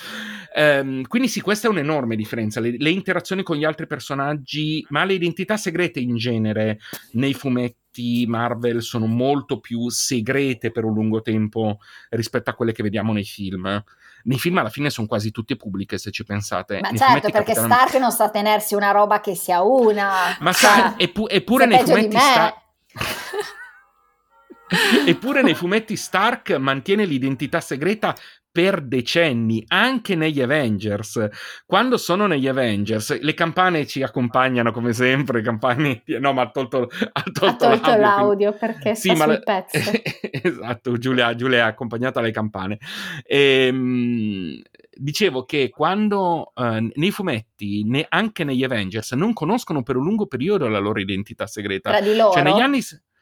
[0.55, 2.61] Ehm, quindi sì, questa è un'enorme differenza.
[2.61, 6.79] Le, le interazioni con gli altri personaggi, ma le identità segrete in genere
[7.13, 11.79] nei fumetti Marvel sono molto più segrete per un lungo tempo
[12.11, 13.83] rispetto a quelle che vediamo nei film.
[14.29, 16.81] Nei film alla fine sono quasi tutte pubbliche, se ci pensate.
[16.81, 20.37] Ma Nei certo, perché capitano- Stark non sta a tenersi una roba che sia una.
[20.41, 22.21] Ma Cioè, sai, eppu- eppure sei nei fumetti me.
[22.21, 22.57] Stark...
[25.07, 28.15] Eppure nei fumetti Stark mantiene l'identità segreta
[28.59, 31.29] per decenni, anche negli Avengers.
[31.65, 35.43] Quando sono negli Avengers, le campane ci accompagnano come sempre.
[35.43, 36.03] Campane...
[36.19, 39.43] No, ma ha tolto, ha tolto, ha tolto l'audio, l'audio perché Sì, sta ma sul
[39.45, 39.93] pezzo.
[40.43, 42.79] esatto, Giulia, Giulia è accompagnata alle campane.
[43.25, 50.03] Ehm, dicevo che quando eh, nei fumetti, ne- anche negli Avengers, non conoscono per un
[50.03, 51.91] lungo periodo la loro identità segreta.
[51.91, 52.33] Tra di loro.
[52.33, 52.81] Cioè, negli anni.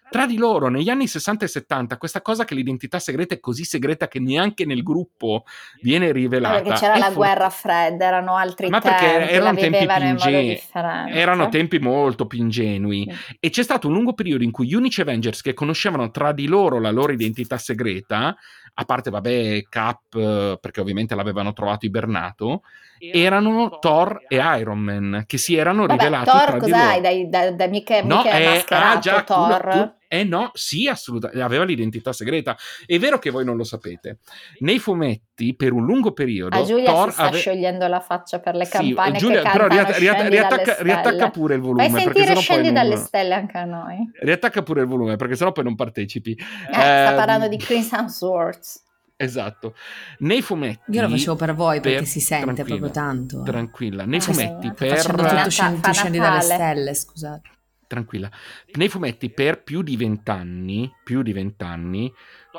[0.09, 3.64] Tra di loro, negli anni 60 e 70, questa cosa che l'identità segreta è così
[3.64, 5.45] segreta che neanche nel gruppo
[5.83, 6.62] viene Ma rivelata.
[6.62, 9.92] perché c'era la for- guerra fredda, erano altri Ma tempi, perché erano tempi più in
[9.92, 11.19] modo ingeni- differente.
[11.19, 13.09] Erano tempi molto più ingenui.
[13.11, 13.37] Sì.
[13.40, 16.47] E c'è stato un lungo periodo in cui gli unici Avengers che conoscevano tra di
[16.47, 18.35] loro la loro identità segreta,
[18.79, 22.62] a parte, vabbè, Cap, eh, perché ovviamente l'avevano trovato ibernato,
[22.99, 26.89] erano Thor e Iron Man, che si erano Vabbè, rivelati Thor tra di cos'hai?
[26.89, 27.01] loro.
[27.01, 29.69] Dai, da, da mica, No, mica è eh, mascherato ah, già, tu- Thor.
[29.71, 32.57] tu- eh no, sì, assolutamente, aveva l'identità segreta.
[32.87, 34.19] È vero che voi non lo sapete.
[34.61, 38.39] Nei fumetti, per un lungo periodo, A Giulia Thor si sta ave- sciogliendo la faccia
[38.39, 41.89] per le Sì, campane Giulia, che però cantano riatta- riatta- riattacca, riattacca pure il volume.
[41.91, 43.05] Fai sentire Scendi dalle non...
[43.05, 44.11] stelle anche a noi.
[44.21, 46.31] Riattacca pure il volume, perché sennò poi non partecipi.
[46.31, 48.85] Eh, sta Ehm, parlando di Chris Hemsworth.
[49.16, 49.74] Esatto.
[50.18, 50.90] Nei fumetti...
[50.90, 53.42] Io lo facevo per voi perché per- si sente proprio tanto.
[53.42, 54.05] Tranquilla.
[54.05, 55.05] Nei Cioè, fumetti, per...
[55.05, 57.50] Tutto scendi, tu scendi dalle stelle, scusate.
[57.87, 58.29] Tranquilla.
[58.74, 62.12] Nei fumetti, per più di vent'anni, più di vent'anni,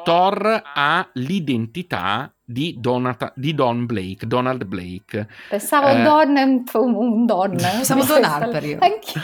[0.04, 5.28] Thor ha l'identità di, Donata- di Don Blake, Donald Blake.
[5.50, 6.02] Pensavo Eh.
[6.02, 7.56] Don, un, Don.
[7.58, 8.78] Pensavo Don Harper io.
[8.80, 9.22] Anch'io.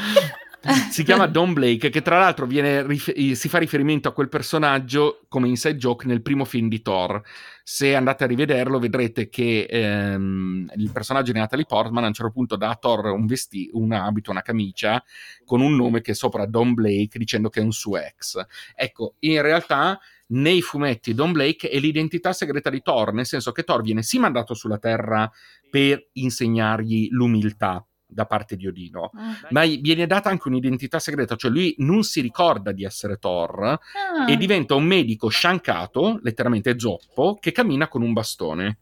[0.89, 5.49] Si chiama Don Blake, che tra l'altro rif- si fa riferimento a quel personaggio come
[5.49, 7.21] inside joke nel primo film di Thor.
[7.63, 12.31] Se andate a rivederlo, vedrete che ehm, il personaggio di Natalie Portman a un certo
[12.31, 15.03] punto dà a Thor un, vesti- un abito, una camicia
[15.45, 18.41] con un nome che è sopra Don Blake, dicendo che è un suo ex.
[18.73, 23.63] Ecco, in realtà nei fumetti Don Blake è l'identità segreta di Thor, nel senso che
[23.63, 25.29] Thor viene sì mandato sulla Terra
[25.69, 29.11] per insegnargli l'umiltà da parte di Odino,
[29.49, 33.61] ma gli viene data anche un'identità segreta, cioè lui non si ricorda di essere Thor
[33.63, 34.25] Ah.
[34.29, 38.77] e diventa un medico sciancato, letteralmente zoppo, che cammina con un bastone.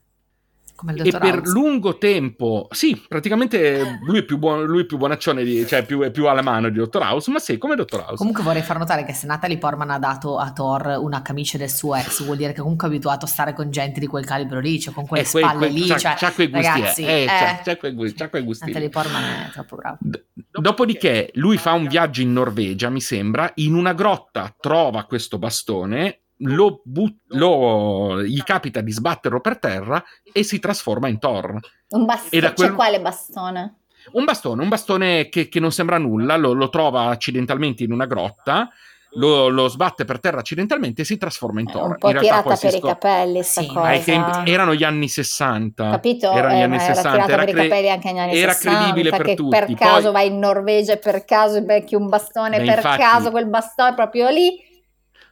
[1.04, 1.52] E per House.
[1.52, 6.02] lungo tempo, sì, praticamente lui è più, buono, lui è più buonaccione, di, cioè più,
[6.02, 8.16] è più alla mano di Dottor House, ma sì, come Dottor House.
[8.16, 11.70] Comunque vorrei far notare che se Natalie Portman ha dato a Thor una camicia del
[11.70, 14.60] suo ex, vuol dire che comunque è abituato a stare con gente di quel calibro
[14.60, 17.04] lì, cioè con quelle Eh, quei- spalle quei- lì, c'ha, cioè, c'ha quei gusti, ragazzi,
[17.06, 18.66] eh, eh, c'ha, c'ha quei gusti, c'ha quei gusti.
[18.66, 19.98] Natalie Portman è troppo brava.
[20.00, 20.24] D-
[20.62, 26.21] Dopodiché lui fa un viaggio in Norvegia, mi sembra, in una grotta trova questo bastone,
[26.44, 31.58] lo but- lo- gli capita di sbatterlo per terra e si trasforma in Thor.
[31.90, 33.76] Un E bastone, da quel- cioè quale bastone?
[34.14, 38.06] Un bastone, un bastone che, che non sembra nulla, lo, lo trova accidentalmente in una
[38.06, 38.68] grotta,
[39.16, 41.84] lo, lo sbatte per terra accidentalmente e si trasforma in È Thor.
[41.90, 44.00] un po' in realtà tirata per i scopre- capelli sta Sì, cosa.
[44.00, 45.90] tempi erano gli anni 60.
[45.92, 46.32] Capito?
[46.32, 47.12] Erano gli Eh, anni era 60.
[47.12, 49.50] tirata Era, per i cre- capelli anche negli anni era 60, credibile per tutti.
[49.60, 53.30] per caso Poi- vai in Norvegia, per caso becchi un bastone, Ma per infatti- caso
[53.32, 54.70] quel bastone proprio lì.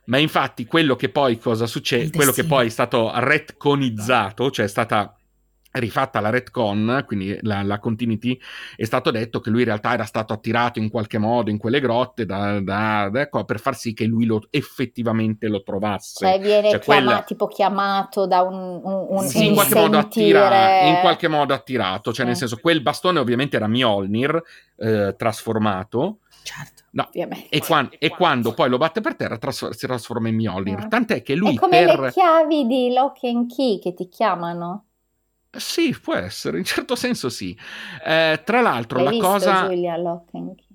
[0.09, 2.05] Ma infatti quello che poi cosa succede?
[2.05, 5.18] Il Quello che poi è stato retconizzato, cioè è stata
[5.71, 8.39] rifatta la retcon, quindi la, la continuity,
[8.75, 11.79] è stato detto che lui in realtà era stato attirato in qualche modo in quelle
[11.79, 16.25] grotte da, da- da- ecco, per far sì che lui lo, effettivamente lo trovasse.
[16.25, 19.99] Cioè viene Cioè, chiama- quella- tipo chiamato da un, un, un Sì, in qualche modo
[19.99, 22.41] sentire- attira, in qualche modo attirato, cioè nel Sì.
[22.41, 24.41] senso quel bastone ovviamente era Mjolnir
[24.77, 26.83] eh, trasformato Certo.
[26.95, 27.49] Ovviamente.
[27.49, 30.85] e, quan- e quando poi lo batte per terra trasfor- si trasforma in Mjolnir.
[30.85, 30.89] Mm.
[30.89, 31.99] Tant'è che lui È come per...
[31.99, 34.85] le chiavi di Lock and Key che ti chiamano.
[35.57, 37.57] Sì, può essere, in certo senso sì.
[38.05, 39.65] Eh, tra l'altro L'hai la visto cosa...
[39.67, 40.65] Giulia Lock and Key?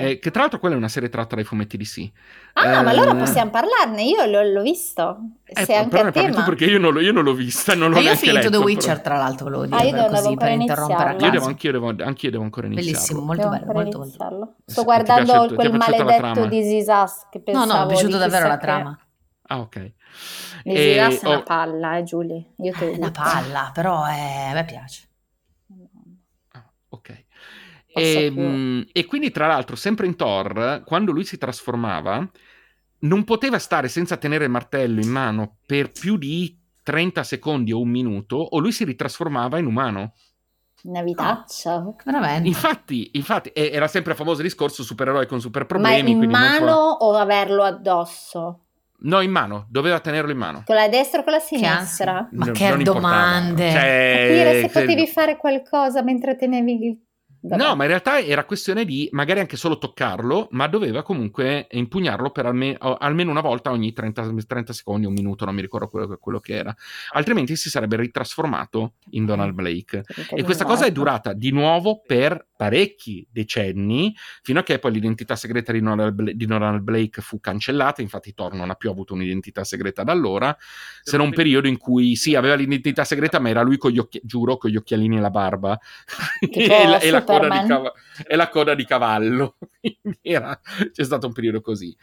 [0.00, 2.10] eh, che tra l'altro quella è una serie tratta dai fumetti di sì.
[2.54, 5.18] Ah, ma Eh, allora possiamo parlarne, io l'ho, l'ho visto.
[5.44, 6.42] Eh, Se anche però a ne parli tema.
[6.42, 8.48] tu perché io non, l'ho, io non l'ho vista, non l'ho E io ho finito
[8.48, 11.16] The Witcher, però- tra l'altro, volevo dire, Ah, io per devo così, ancora per interrompere.
[11.22, 12.92] Io devo, anch'io, devo, anch'io devo ancora iniziarlo.
[12.96, 14.54] Bellissimo, molto Devo bello, molto.
[14.64, 18.16] Sì, Sto guardando piace- quel maledetto di Zisas che No, pensavo no, mi è piaciuta
[18.16, 18.98] davvero la che- trama.
[19.48, 19.92] Ah, ok.
[20.64, 22.36] Zisas è una palla, eh, Giulia.
[22.36, 25.08] Io te lo È una palla, però è- a me piace.
[26.52, 27.24] ah, ok.
[27.92, 32.28] E, mh, e quindi, tra l'altro, sempre in Thor, quando lui si trasformava,
[33.00, 37.80] non poteva stare senza tenere il martello in mano per più di 30 secondi o
[37.80, 40.12] un minuto, o lui si ritrasformava in umano.
[40.82, 41.94] Una vitaccia.
[42.04, 42.48] Veramente.
[42.48, 46.12] Infatti, infatti, era sempre il famoso discorso supereroi con super Ma problemi.
[46.12, 48.60] in quindi non mano fa- o averlo addosso?
[49.02, 50.62] No, in mano, doveva tenerlo in mano.
[50.66, 51.78] Con la destra o con la Che sinistra?
[51.78, 52.28] ansia.
[52.32, 53.70] Ma Non- che domande.
[53.70, 56.98] Cioè, Capire se se- potevi fare qualcosa mentre tenevi il...
[57.42, 57.62] Vabbè.
[57.62, 62.28] No, ma in realtà era questione di magari anche solo toccarlo, ma doveva comunque impugnarlo
[62.32, 66.18] per alme- almeno una volta ogni 30, 30 secondi, un minuto, non mi ricordo quello,
[66.20, 66.76] quello che era.
[67.14, 70.02] Altrimenti si sarebbe ritrasformato in Donald Blake.
[70.34, 75.34] E questa cosa è durata di nuovo per parecchi decenni, fino a che poi l'identità
[75.34, 78.02] segreta di Donald, Bla- di Donald Blake fu cancellata.
[78.02, 80.54] Infatti, Thor non ha più avuto un'identità segreta da allora,
[81.02, 83.98] se non un periodo in cui sì, aveva l'identità segreta, ma era lui con gli
[83.98, 85.78] occhi- giuro, con gli occhialini e la barba
[86.38, 87.66] e, la, e la coda di Superman.
[87.66, 87.92] cava-
[88.26, 89.56] e la coda di cavallo.
[90.20, 90.60] Era-
[90.92, 91.96] c'è stato un periodo così.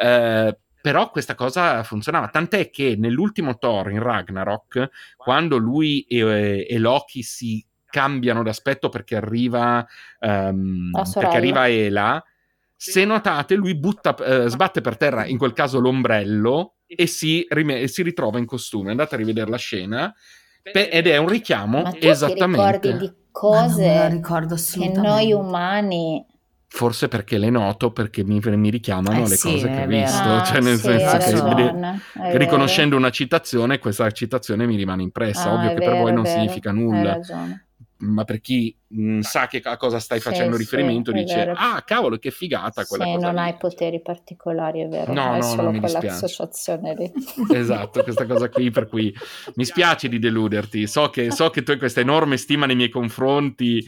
[0.00, 6.78] Eh, però questa cosa funzionava, tant'è che nell'ultimo Thor in Ragnarok, quando lui e, e
[6.78, 9.86] Loki si cambiano d'aspetto perché arriva,
[10.18, 10.52] sorella.
[11.14, 12.24] perché arriva Ela,
[12.76, 17.80] se notate lui butta, eh, sbatte per terra in quel caso l'ombrello e si, rime-
[17.80, 18.90] e si ritrova in costume.
[18.90, 20.12] Andate a rivedere la scena
[20.60, 22.88] pe- ed è un richiamo Ma tu ti esattamente.
[22.88, 26.26] ricordi di cose ricordo che noi umani...
[26.66, 30.28] Forse perché le noto, perché mi, mi richiamano Eh le sì, cose che ho visto.
[30.28, 32.00] Ah, cioè, nel sì, senso che, ragione,
[32.32, 35.50] riconoscendo una citazione, questa citazione mi rimane impressa.
[35.50, 37.66] Ah, Ovvio che per vero, voi è non vero, significa Hai nulla, ragione.
[37.98, 41.34] Ma per chi mh, sa che a cosa stai Sì, facendo sì, riferimento è dice:
[41.36, 41.52] vero.
[41.56, 43.26] Ah, cavolo, che figata quella Sì, cosa.
[43.26, 46.00] non lì." hai poteri particolari, è vero, No, no, no, solo mi dispiace.
[46.00, 47.12] quell'associazione lì.
[47.54, 49.14] Esatto, questa cosa qui, per cui
[49.54, 50.86] mi spiace di deluderti.
[50.86, 53.84] So che, so che tu hai questa enorme stima nei miei confronti.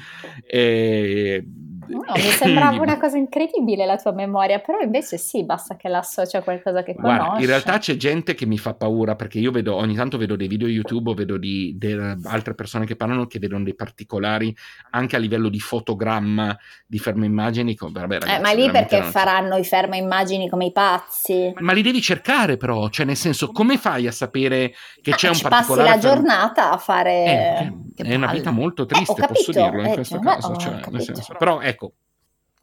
[0.47, 1.45] E...
[1.89, 6.39] No, mi sembrava una cosa incredibile la tua memoria, però invece sì, basta che l'associa
[6.39, 7.43] a qualcosa che Guarda, conosci.
[7.43, 10.49] in realtà c'è gente che mi fa paura perché io vedo ogni tanto vedo dei
[10.49, 14.55] video YouTube o vedo di, de- altre persone che parlano che vedono dei particolari
[14.91, 17.77] anche a livello di fotogramma di fermo immagini.
[17.79, 21.53] vabbè, Eh, ragazzi, ma lì perché non- faranno i fermo immagini come i pazzi?
[21.59, 24.73] Ma li devi cercare però, cioè nel senso come fai a sapere
[25.03, 27.13] che c'è Ah, un ci passi particolare la giornata a fare...
[27.97, 30.57] Eh, è una vita molto Eh, triste, ho capito, posso dirlo in eh, questo caso.
[30.57, 31.76] cioè, nel senso- però ecco,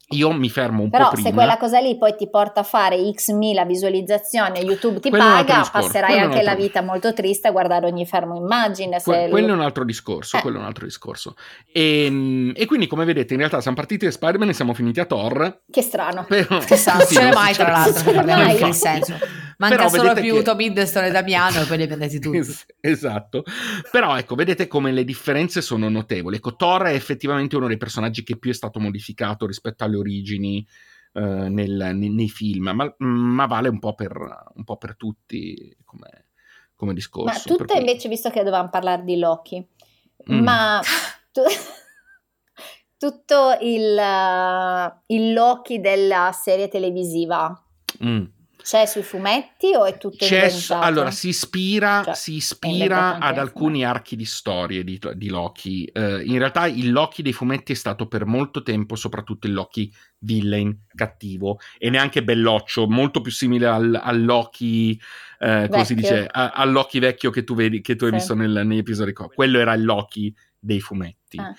[0.10, 1.30] io mi fermo un Però po' prima.
[1.30, 5.10] se quella cosa lì poi ti porta a fare x mila visualizzazioni e YouTube ti
[5.10, 9.00] Quello paga, passerai anche la vita molto triste a guardare ogni fermo immagine.
[9.00, 10.42] Se Que- quello è un altro discorso, Eh.
[10.42, 11.36] quello è un altro discorso.
[11.72, 15.06] E, e quindi, come vedete, in realtà siamo partiti da Spider-Man e siamo finiti a
[15.06, 15.62] Thor.
[15.72, 16.26] Che strano.
[16.28, 18.52] Però, Che sa, non sì, succede non mai, tra succede- l'altro, succede parliamo mai.
[18.52, 19.14] in quel senso.
[19.58, 22.38] Manca Però solo più che- Tom Hiddleston e Damiano e poi li prendete tutti.
[22.38, 23.44] Es- esatto.
[23.92, 26.38] Però ecco, vedete come le differenze sono notevoli.
[26.38, 30.66] Ecco, Thor è effettivamente uno dei personaggi che più è stato modificato rispetto alle origini
[31.16, 34.16] eh, nel- nei, nei film, ma, ma vale un po' per,
[34.56, 36.26] un po' per tutti come,
[36.76, 37.50] come discorso.
[37.50, 39.64] Ma tutte cui- invece, visto che dovevamo parlare di Loki,
[40.32, 40.42] Mm.
[40.44, 40.80] ma
[41.32, 41.42] tu-
[42.98, 47.62] tutto il, uh, il Loki della serie televisiva,
[48.04, 48.24] Mm.
[48.64, 50.82] C'è sui fumetti o è tutto C'è, inventato?
[50.86, 55.84] allora, si ispira, Cioè, si ispira ad alcuni archi di storie di, di Loki.
[55.86, 59.94] Eh, in realtà il Loki dei fumetti è stato per molto tempo soprattutto il Loki
[60.20, 64.98] villain, cattivo, e neanche belloccio, molto più simile al, al Loki,
[65.40, 68.16] eh, come si dice, a- al Loki vecchio che tu, vedi, che tu hai Sì.
[68.18, 69.12] visto nel- negli episodi.
[69.12, 71.38] Quello era il Loki dei fumetti.
[71.38, 71.54] Ah.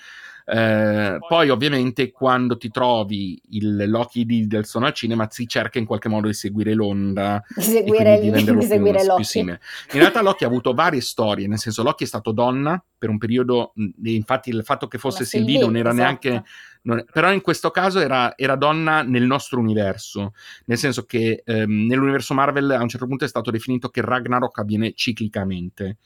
[0.46, 5.78] Eh, poi ovviamente quando ti trovi il Loki di, del suono al cinema si cerca
[5.78, 9.24] in qualche modo di seguire l'onda Di seguire, di più, seguire più Loki.
[9.24, 9.60] simile.
[9.92, 13.16] In realtà Loki ha avuto varie storie, nel senso Loki è stato donna per un
[13.16, 16.02] periodo, infatti il fatto che fosse Sylvie non era esatto.
[16.02, 16.44] neanche...
[16.82, 20.34] non- però in questo caso era, era donna nel nostro universo,
[20.66, 24.58] nel senso che ehm, nell'universo Marvel a un certo punto è stato definito che Ragnarok
[24.58, 25.96] avviene ciclicamente.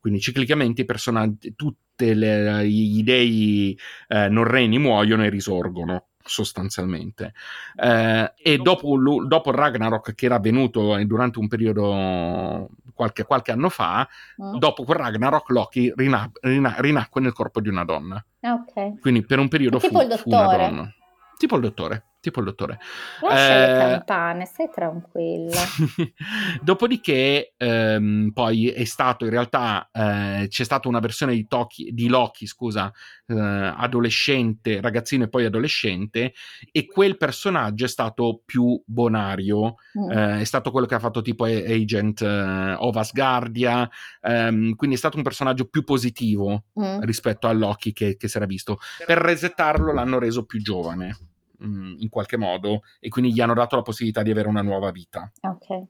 [0.00, 1.54] Quindi ciclicamente i personaggi,
[1.98, 7.32] tutti gli dei eh, norreni muoiono e risorgono sostanzialmente.
[7.74, 13.68] Eh, e dopo, dopo Ragnarok che era avvenuto eh, durante un periodo qualche, qualche anno
[13.68, 14.06] fa,
[14.40, 14.58] Mm.
[14.58, 18.24] dopo quel Ragnarok Loki rina- rina- rinacque nel corpo di una donna.
[18.42, 19.00] Ah, ok.
[19.00, 20.94] Quindi per un periodo Tipo fu, il fu una donna.
[21.36, 22.04] Tipo il dottore.
[22.20, 22.78] Tipo il dottore.
[23.22, 25.54] Lascia le Eh, campane, stai tranquilla.
[26.62, 32.08] Dopodiché, ehm, poi è stato in realtà eh, c'è stata una versione di, Toki- di
[32.08, 32.90] Loki, scusa,
[33.26, 36.32] eh, adolescente, ragazzino e poi adolescente,
[36.72, 40.10] e quel personaggio è stato più bonario, Mm.
[40.10, 43.88] eh, è stato quello che ha fatto tipo Agent eh, of Asgardia,
[44.22, 47.00] ehm, quindi è stato un personaggio più positivo Mm.
[47.02, 48.78] rispetto a Loki che, che si era visto.
[49.06, 51.16] Per resettarlo l'hanno reso più giovane.
[51.64, 54.90] Mm, In qualche modo, e quindi gli hanno dato la possibilità di avere una nuova
[54.90, 55.84] vita Ok.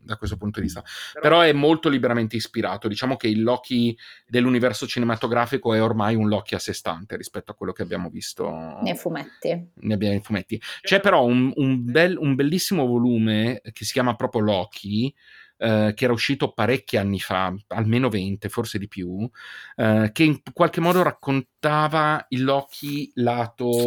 [0.00, 0.82] da questo punto di vista.
[1.20, 2.88] Però è molto liberamente ispirato.
[2.88, 3.94] Diciamo che il Loki
[4.26, 8.78] dell'universo cinematografico è ormai un Loki a sé stante rispetto a quello che abbiamo visto
[8.82, 9.70] Nei fumetti.
[9.74, 10.58] ne abbiamo i fumetti.
[10.80, 15.14] C'è però un, un bel- un bellissimo volume che si chiama proprio Loki.
[15.58, 19.28] Eh, che era uscito parecchi anni fa, almeno 20, forse di più,
[19.76, 23.84] eh, che in qualche modo raccontava il Loki lato,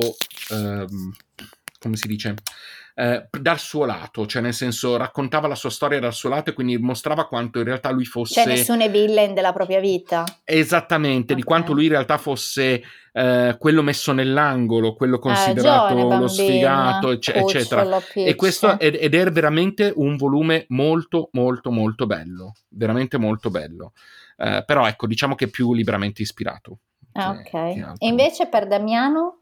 [0.51, 1.13] ehm,
[1.79, 2.35] come si dice,
[2.95, 6.53] eh, dal suo lato, cioè nel senso raccontava la sua storia dal suo lato e
[6.53, 8.41] quindi mostrava quanto in realtà lui fosse...
[8.41, 10.23] Cioè nessuno è villain della propria vita.
[10.43, 11.47] Esattamente, di Ok.
[11.47, 17.11] quanto lui in realtà fosse eh, quello messo nell'angolo, quello considerato Ah, giovane, lo sfigato,
[17.11, 18.01] ecce- eccetera.
[18.13, 22.53] E questo ed, ed è veramente un volume molto, molto, molto bello.
[22.69, 23.93] Veramente molto bello.
[24.37, 26.79] Eh, però ecco, diciamo che è più liberamente ispirato.
[27.13, 27.43] Ah, ok.
[27.43, 27.93] che.
[27.97, 29.40] E invece per Damiano?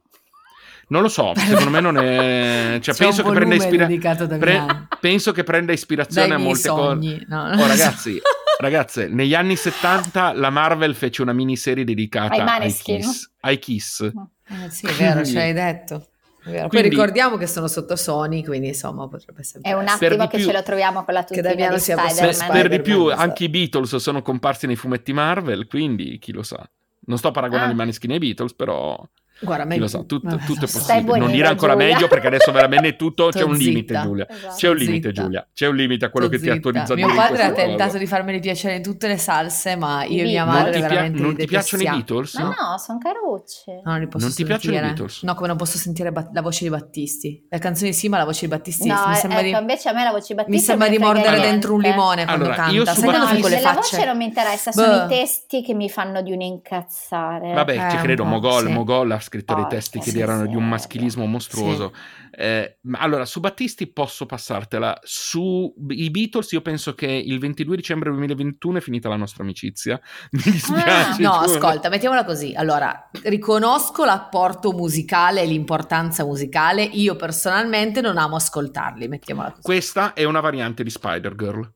[0.89, 2.77] Non lo so, secondo me non è.
[2.81, 3.87] Cioè, C'è penso un che prenda volume ispirazione.
[3.87, 4.87] dedicato a Damiano.
[4.99, 7.25] penso che prenda ispirazione Dai a molte cose.
[7.27, 8.19] No, Oh, ragazzi,
[8.59, 12.73] ragazze, negli anni 70 la Marvel fece una miniserie dedicata Ai.
[12.73, 13.31] Kiss.
[13.41, 14.01] Ai Kiss.
[14.01, 16.07] Eh, sì, è vero, ce l'hai detto.
[16.45, 16.61] Vero.
[16.61, 20.07] Poi Quindi- ricordiamo che sono sotto Sony, quindi insomma potrebbe sempre È un essere.
[20.07, 22.51] attimo che più- ce lo troviamo con la Che tutina Damiano di sia Per, Spider-Man.
[22.51, 26.67] Per di più, anche i Beatles sono comparsi nei fumetti Marvel, quindi chi lo sa.
[27.05, 27.73] Non sto paragonando Ah.
[27.73, 28.97] i Maneskin ai Beatles, però
[29.41, 31.17] Guarda, chi me- lo sa, tutto, vabbè, tutto è possibile.
[31.19, 31.87] Non dire ancora Giulia.
[31.93, 33.99] meglio perché adesso veramente tutto c'è un limite.
[34.01, 34.27] Giulia.
[34.29, 34.55] Esatto.
[34.55, 35.21] C'è un limite, Zitta.
[35.23, 35.47] Giulia.
[35.53, 37.51] C'è un limite a quello Sto che ti autorizza a Mio dire in padre ha
[37.51, 40.77] tentato di farmeli piacere in tutte le salse, ma io e mia madre Non ti,
[40.79, 41.85] pia- veramente non ti piacciono i.
[41.89, 42.33] Beatles?
[42.35, 43.71] Ma no, sono carucci.
[43.83, 44.79] No, non li posso Non ti piacciono i.
[44.81, 45.23] Beatles?
[45.23, 47.45] No, come non posso sentire Bat- la voce di Battisti.
[47.49, 49.89] La canzone sì, ma la voce di Battisti No, mi eh, sembra ecco, di, invece
[49.89, 52.55] a me la voce di Battista mi sembra di mordere dentro un limone quando Allora,
[52.55, 52.71] canta.
[52.73, 55.05] io Sai su quando No, fa quelle la voce non mi interessa, sono Boh.
[55.05, 57.53] i testi che mi fanno di un incazzare.
[57.53, 58.69] Vabbè, Eh, ci un credo, Mogol.
[58.69, 60.67] Mogol scritto dei Oh, testi che sì, erano sì, di un sì.
[60.67, 61.93] maschilismo mostruoso.
[62.31, 64.99] Eh, ma allora, su Battisti posso passartela.
[65.03, 69.99] Su i Beatles io penso che il 22 dicembre 2021 è finita la nostra amicizia.
[70.31, 71.21] Mi dispiace.
[71.21, 71.57] No, giuro.
[71.57, 72.53] ascolta, mettiamola così.
[72.55, 76.83] Allora, riconosco l'apporto musicale e l'importanza musicale.
[76.83, 79.61] Io personalmente non amo ascoltarli, mettiamola così.
[79.61, 81.73] Questa è una variante di Spider-Girl.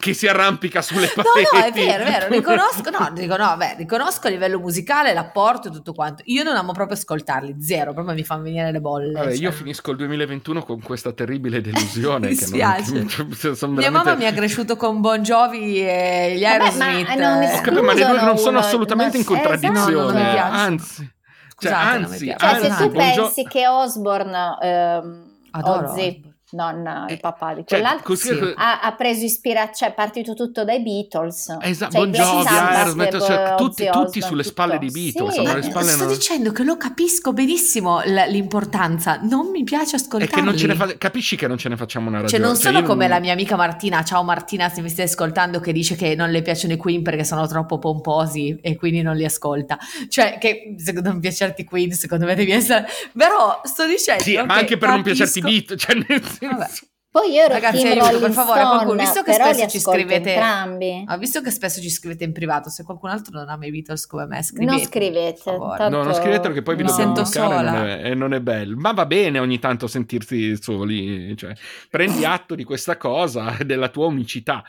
[0.00, 1.48] Che si arrampica sulle No, pareti.
[1.52, 5.68] no, è vero, è vero, riconosco, no, dico, no, beh, riconosco a livello musicale l'apporto
[5.68, 6.22] e tutto quanto.
[6.26, 9.12] Io non amo proprio ascoltarli, zero, proprio mi fanno venire le bolle.
[9.12, 9.40] Vabbè, cioè.
[9.42, 12.28] io finisco il 2021 con questa terribile delusione.
[12.30, 12.92] Mi che dispiace.
[12.94, 13.08] Non,
[13.38, 16.84] cioè, sono Mia veramente- mamma mi ha cresciuto con Bon Jovi e gli Vabbè, ma
[16.86, 17.08] Aerosmith.
[17.18, 19.80] non capito, ma le due non sono uno- assolutamente in contraddizione.
[19.80, 20.56] esatto, non mi piace.
[20.56, 22.38] anzi, cioè, Scusate, non mi anzi, piace.
[22.38, 26.29] Cioè, anzi, se tu Bon Jo- pensi che Osborne, ehm, Adoro Ozzy.
[26.52, 28.52] Non Eh, il papà di cioè, quell'altro, così- sì.
[28.56, 31.56] ha, ha preso ispirazione, cioè è partito tutto dai Beatles.
[31.60, 34.92] Esatto, Cioè, Bon Jovi, Aerosmith, cioè, Ozzy tutti, tutti Osbourne, sulle spalle tutto.
[34.92, 35.42] dei Beatles, Sì.
[35.42, 39.96] Ma le spalle sto non- dicendo che lo capisco benissimo l- l'importanza, non mi piace
[39.96, 40.34] È ascoltarli.
[40.34, 42.44] che non ce ne fa- capisci che non ce ne facciamo una Cioè, ragione.
[42.44, 44.02] non sono come non- la mia amica Martina.
[44.04, 47.24] Ciao Martina, se mi stai ascoltando, che dice che non le piacciono i Queen perché
[47.24, 49.78] sono troppo pomposi e quindi non li ascolta.
[50.08, 52.86] Cioè, che secondo me piacerti Queen, secondo me devi essere.
[53.16, 54.22] Però sto dicendo.
[54.22, 56.56] Sì, ma che anche per non capisco- piacerti i beat, cioè nel senso...
[56.56, 56.70] Vabbè.
[57.12, 61.02] Poi io ero Ragazzi, team aiuto, per favore, qualcuno, visto che spesso ci scrivete- entrambi.
[61.04, 64.06] Ma visto che spesso ci scrivete in privato, se qualcun altro non ama i Beatles
[64.06, 64.70] come me, scrivete.
[64.70, 66.90] Non scrivete, tanto- No, non scrivetelo che poi vi No.
[66.90, 67.78] dobbiamo Mi sento bloccare sola.
[67.80, 68.76] non è- e non è bello.
[68.76, 71.52] Ma va bene ogni tanto sentirsi soli, cioè,
[71.90, 74.62] prendi atto di questa cosa e della tua unicità.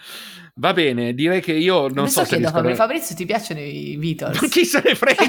[0.55, 3.25] Va bene, direi che io non Adesso so se chiedo riesco a- come Fabrizio ti
[3.25, 4.39] piacciono i Beatles?
[4.49, 5.23] Chi se ne frega?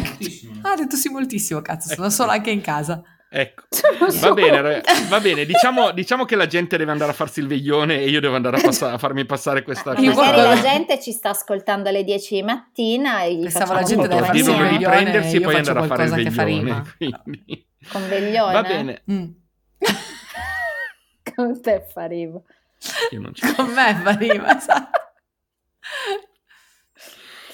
[0.62, 3.03] Ah, ha detto sì moltissimo, cazzo, sono solo anche in casa.
[3.35, 3.62] Ecco.
[4.20, 5.47] Va bene, va bene.
[5.47, 8.59] Diciamo, diciamo che la gente deve andare a farsi il veglione e io devo andare
[8.59, 12.35] a, passa- a farmi passare questa magari guardo- la gente ci sta ascoltando alle 10
[12.35, 15.55] di mattina e gli Pensavo facciamo la gente deve farsi il veglione, riprendersi e poi
[15.57, 16.95] andare a fare il veglione.
[16.99, 18.53] quindi- con veglione.
[18.53, 19.24] Va bene, Mm.
[21.35, 22.45] Con te faremo.
[23.11, 25.01] io non ci Con me fa rima, esatto.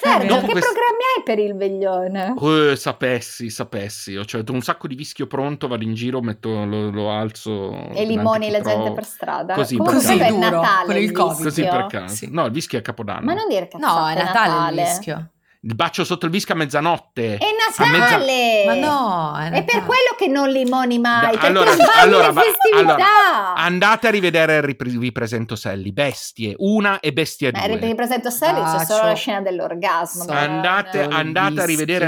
[0.01, 2.34] Sergio, Dopo che questo- programmi hai per il veglione?
[2.72, 4.16] Eh, sapessi, sapessi.
[4.16, 7.88] Ho cioè, un sacco di vischio pronto, vado in giro, metto, lo, lo alzo.
[7.90, 9.55] E limoni la gente per strada.
[9.55, 10.32] Così, Comunque per è caso.
[10.32, 11.42] il Natale Con il il Covid.
[11.44, 11.70] Così vischio.
[11.78, 12.14] per caso.
[12.14, 12.28] Sì.
[12.30, 13.24] No, il vischio è a Capodanno.
[13.24, 14.80] Ma non dire cazzate, No, è Natale, Natale.
[14.80, 15.28] il rischio.
[15.62, 17.36] Il bacio sotto il vischio a mezzanotte.
[17.36, 17.44] È
[17.82, 18.62] A mezza- Natale!
[18.64, 19.64] Ma no, è È Natale.
[19.64, 23.54] per quello che non limoni mai, Da- perché allora- allora, va- festività!
[23.56, 25.92] Andate a rivedere il ripre- Vi presento Sally.
[25.92, 27.76] Bestie 1 e Bestie Eh, 2.
[27.88, 30.22] ripresento Sally, c'è solo la scena dell'orgasmo.
[30.24, 32.06] So- ma- Andate, andate a rivedere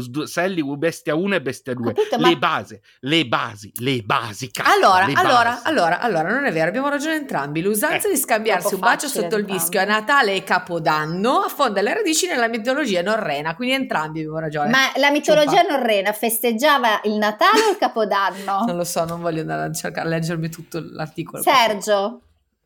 [0.00, 1.92] s- du- Sally, Bestia 1 e Bestia 2.
[1.92, 4.50] Capito, ma- Le basi, le basi, le basi.
[4.50, 5.60] cazzo, Allora, le allora, basi.
[5.68, 7.62] allora, allora, non è vero, abbiamo ragione entrambi.
[7.62, 9.52] L'usanza Eh, di scambiarsi un bacio sotto il entrambi.
[9.52, 14.68] vischio a Natale e Capodanno affonda le radici nella mitologia norrena, quindi entrambi abbiamo ragione.
[14.70, 18.64] Ma la mitologia norrena festeggiava il Natale o il Capodanno?
[18.66, 21.42] Non lo so, non voglio andare a cercare a leggermi tutto l'articolo.
[21.42, 22.20] Sergio,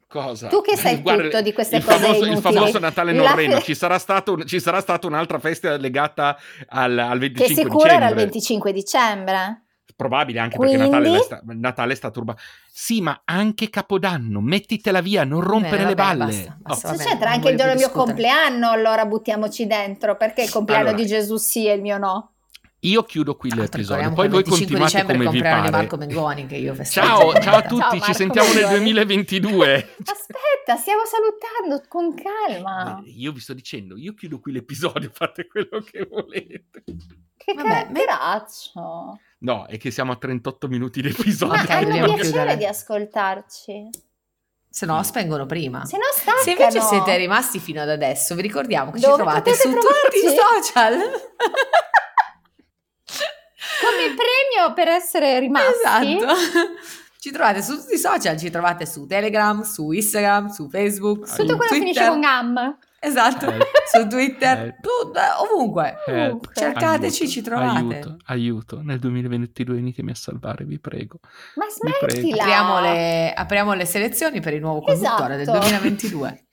[0.09, 0.49] Cosa?
[0.49, 3.59] Tu che sai tutto di queste il cose famoso, Il famoso Natale norreno.
[3.59, 6.37] fe- Ci, sarà stato, un- ci sarà stata un'altra festa legata
[6.69, 7.97] al, al 25 che sicuro dicembre.
[7.97, 9.63] era il 25 dicembre.
[10.01, 10.77] Probabile anche Quindi?
[10.79, 12.41] perché Natale, sta- Natale è stato rubato.
[12.73, 16.33] Sì, ma anche Capodanno, mettitela via, non rompere Bene, le va bene, balle.
[16.37, 16.63] basta, basta.
[16.63, 17.31] Oh, Cosa Va bene, c'entra?
[17.31, 20.17] Anche il giorno del mio compleanno, allora buttiamoci dentro.
[20.17, 21.03] Perché il compleanno Allora.
[21.03, 22.33] di Gesù sì e il mio no?
[22.85, 25.43] Io chiudo qui Altro, l'episodio, poi voi il 25 continuate dicembre è il come vi
[25.43, 25.83] compleanno di pare.
[25.83, 26.75] Marco Mengoni che io.
[26.87, 28.79] Ciao, ciao a Ciao, tutti, ci Marco sentiamo nel Mengoni.
[29.05, 29.75] 2022.
[30.07, 33.03] Aspetta, stiamo salutando con calma.
[33.05, 36.71] Io vi sto dicendo, io chiudo qui l'episodio, fate quello che volete.
[37.37, 39.19] Che Vabbè, caratteraccio.
[39.43, 41.55] No, è che siamo a 38 minuti di episodio.
[41.69, 42.57] Ma hanno piacere chiudere.
[42.57, 43.89] di ascoltarci.
[44.69, 45.85] Se no, spengono prima.
[45.85, 46.43] Se no staccano.
[46.43, 50.19] Se invece siete rimasti fino ad adesso, vi ricordiamo che Dove ci trovate su tutti
[50.19, 50.67] i trovarci?
[50.73, 50.93] social.
[53.81, 56.17] Come premio per essere rimasti.
[56.17, 56.35] Esatto.
[57.19, 61.37] Ci trovate su tutti i social, ci trovate su Telegram, su Instagram, su Facebook, su
[61.37, 61.79] Tutto quello Twitter.
[61.79, 62.79] finisce con gam.
[63.03, 63.59] Esatto, Eh.
[63.91, 64.77] su Twitter, Eh.
[64.83, 65.11] tu-
[65.51, 65.97] ovunque.
[66.07, 66.53] Eh, Ovunque.
[66.55, 67.79] Cercateci, ci trovate.
[67.79, 68.81] Aiuto, aiuto.
[68.83, 71.19] Nel 2022 venitemi a salvare, vi prego.
[71.55, 71.65] Ma
[71.97, 72.11] prego.
[72.13, 72.43] smettila.
[72.43, 75.59] Apriamo le, apriamo le selezioni per il nuovo conduttore del Esatto.
[75.61, 76.45] 2022.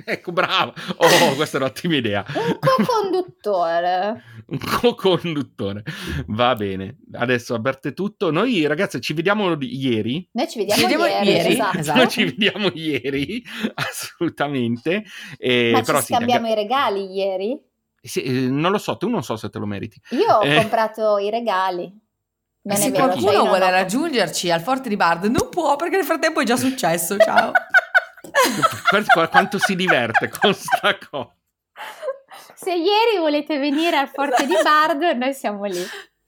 [0.06, 0.72] Ecco, bravo.
[0.96, 2.24] Oh, questa è un'ottima idea.
[2.34, 4.22] Un co-conduttore.
[4.50, 5.82] Un co-conduttore.
[6.28, 6.98] Va bene.
[7.12, 8.30] Adesso avverte tutto.
[8.30, 10.28] Noi, ragazzi, ci vediamo ieri.
[10.32, 11.28] Noi ci vediamo, Ci vediamo ieri.
[11.30, 11.78] ieri, esatto.
[11.78, 11.98] esatto.
[11.98, 13.42] Noi ci vediamo ieri,
[13.74, 15.04] assolutamente.
[15.38, 17.60] Eh, Ma però ci sì, scambiamo abbiamo- i regali ieri?
[18.02, 20.00] sì, eh, non lo so, tu non so se te lo meriti.
[20.10, 20.56] Io ho Eh.
[20.56, 21.92] comprato i regali.
[22.62, 26.04] Non se vero, qualcuno cioè vuole raggiungerci al Forte di Bard, non può perché nel
[26.04, 27.16] frattempo è già successo.
[27.18, 27.52] Ciao.
[29.28, 31.34] Quanto si diverte con sta cosa.
[32.54, 35.82] Se ieri volete venire al Forte di Bard, noi siamo lì.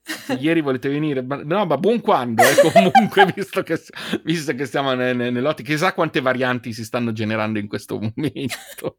[0.04, 3.80] Se ieri volete venire, ma- no, ma buon quando, eh, comunque, visto che,
[4.24, 8.98] visto che stiamo ne- ne- nell'ottica, chissà quante varianti si stanno generando in questo momento.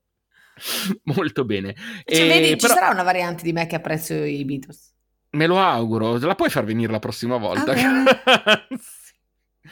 [1.04, 1.74] Molto bene.
[2.06, 4.92] Cioè, E vedi, ci però- sarà una variante di me che apprezzo i Beatles.
[5.32, 7.72] Me lo auguro, la puoi far venire la prossima volta.
[7.72, 8.78] Ok.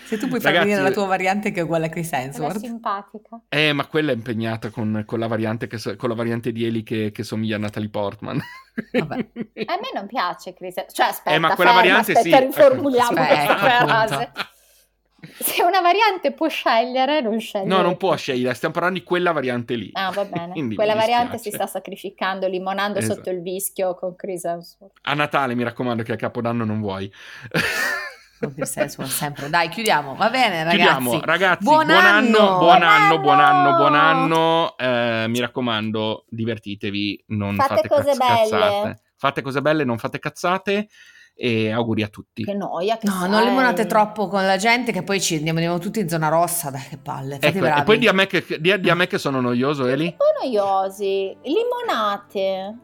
[0.05, 2.57] Se tu puoi far Ragazzi, venire la tua variante che è uguale a Chris Hemsworth.
[2.59, 3.39] simpatica.
[3.49, 6.65] Eh, ma quella è impegnata con, con la variante che so- con la variante di
[6.65, 8.41] Eli che, che somiglia a Natalie Portman.
[8.91, 9.15] Vabbè.
[9.15, 10.75] A me non piace Chris.
[10.91, 12.43] Cioè, aspetta, Eh, ma quella ferma, variante aspetta, sì.
[12.45, 14.31] riformuliamo Aspetta, questa frase.
[15.39, 17.65] Se una variante può scegliere, non sceglie.
[17.65, 19.91] No, non può scegliere, stiamo parlando di quella variante lì.
[19.93, 20.53] Ah, va bene.
[20.73, 23.15] Quella variante si sta sacrificando, limonando Esatto.
[23.15, 24.97] sotto il vischio con Chris Hemsworth.
[25.03, 27.11] A Natale, mi raccomando, che a Capodanno non vuoi.
[28.41, 29.49] Con Chris Hemsworth sempre.
[29.49, 30.15] Dai, chiudiamo.
[30.15, 30.75] Va bene, ragazzi.
[30.77, 31.63] Chiudiamo, ragazzi.
[31.63, 32.57] Buon Buon, anno, anno!
[32.57, 34.77] buon anno, buon anno, Buon anno!
[34.77, 38.49] Eh, mi raccomando, divertitevi, non Fate fate, cose cazz- belle.
[38.49, 39.01] cazzate.
[39.17, 40.87] Fate cose belle, non fate cazzate.
[41.33, 42.43] E auguri a tutti.
[42.43, 43.29] Che noia che No, sei.
[43.29, 46.69] non limonate troppo con la gente che poi ci andiamo, andiamo tutti in zona rossa.
[46.69, 47.35] Dai, che palle.
[47.35, 47.79] Fate Ecco, bravi.
[47.79, 50.05] e poi di a, me che, di, di a me che sono noioso, Eli.
[50.05, 51.35] Un po' noiosi.
[51.43, 52.77] Limonate.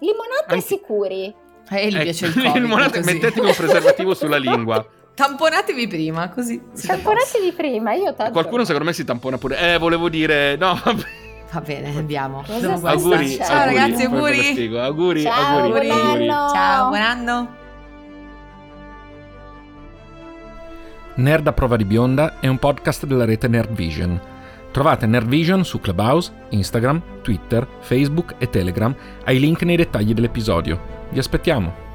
[0.00, 1.32] Limonate Anche- sicuri.
[1.72, 2.54] E gli Ecco, piace il Covid.
[2.62, 3.12] limonate- così.
[3.12, 4.84] mettetevi un preservativo sulla lingua.
[5.14, 6.60] Tamponatevi prima, così.
[6.86, 8.32] Tamponatevi prima, io tanto...
[8.32, 9.74] Qualcuno secondo me si tampona pure.
[9.74, 10.56] Eh, volevo dire...
[10.56, 11.02] No, vabbè.
[11.52, 12.42] Va bene, andiamo.
[12.46, 12.88] Guardare.
[12.88, 14.42] Auguri, Ciao, auguri, ragazzi, auguri.
[14.42, 14.80] spiego.
[14.80, 16.28] Auguri, Ciao, auguri, buon auguri.
[16.28, 16.48] anno.
[16.52, 17.48] Ciao, buon anno.
[21.16, 24.18] Nerd a prova di bionda è un podcast della rete Nerd Vision.
[24.70, 28.94] Trovate Nerd Vision su Clubhouse, Instagram, Twitter, Facebook e Telegram
[29.24, 30.80] ai link nei dettagli dell'episodio.
[31.10, 31.89] Vi aspettiamo!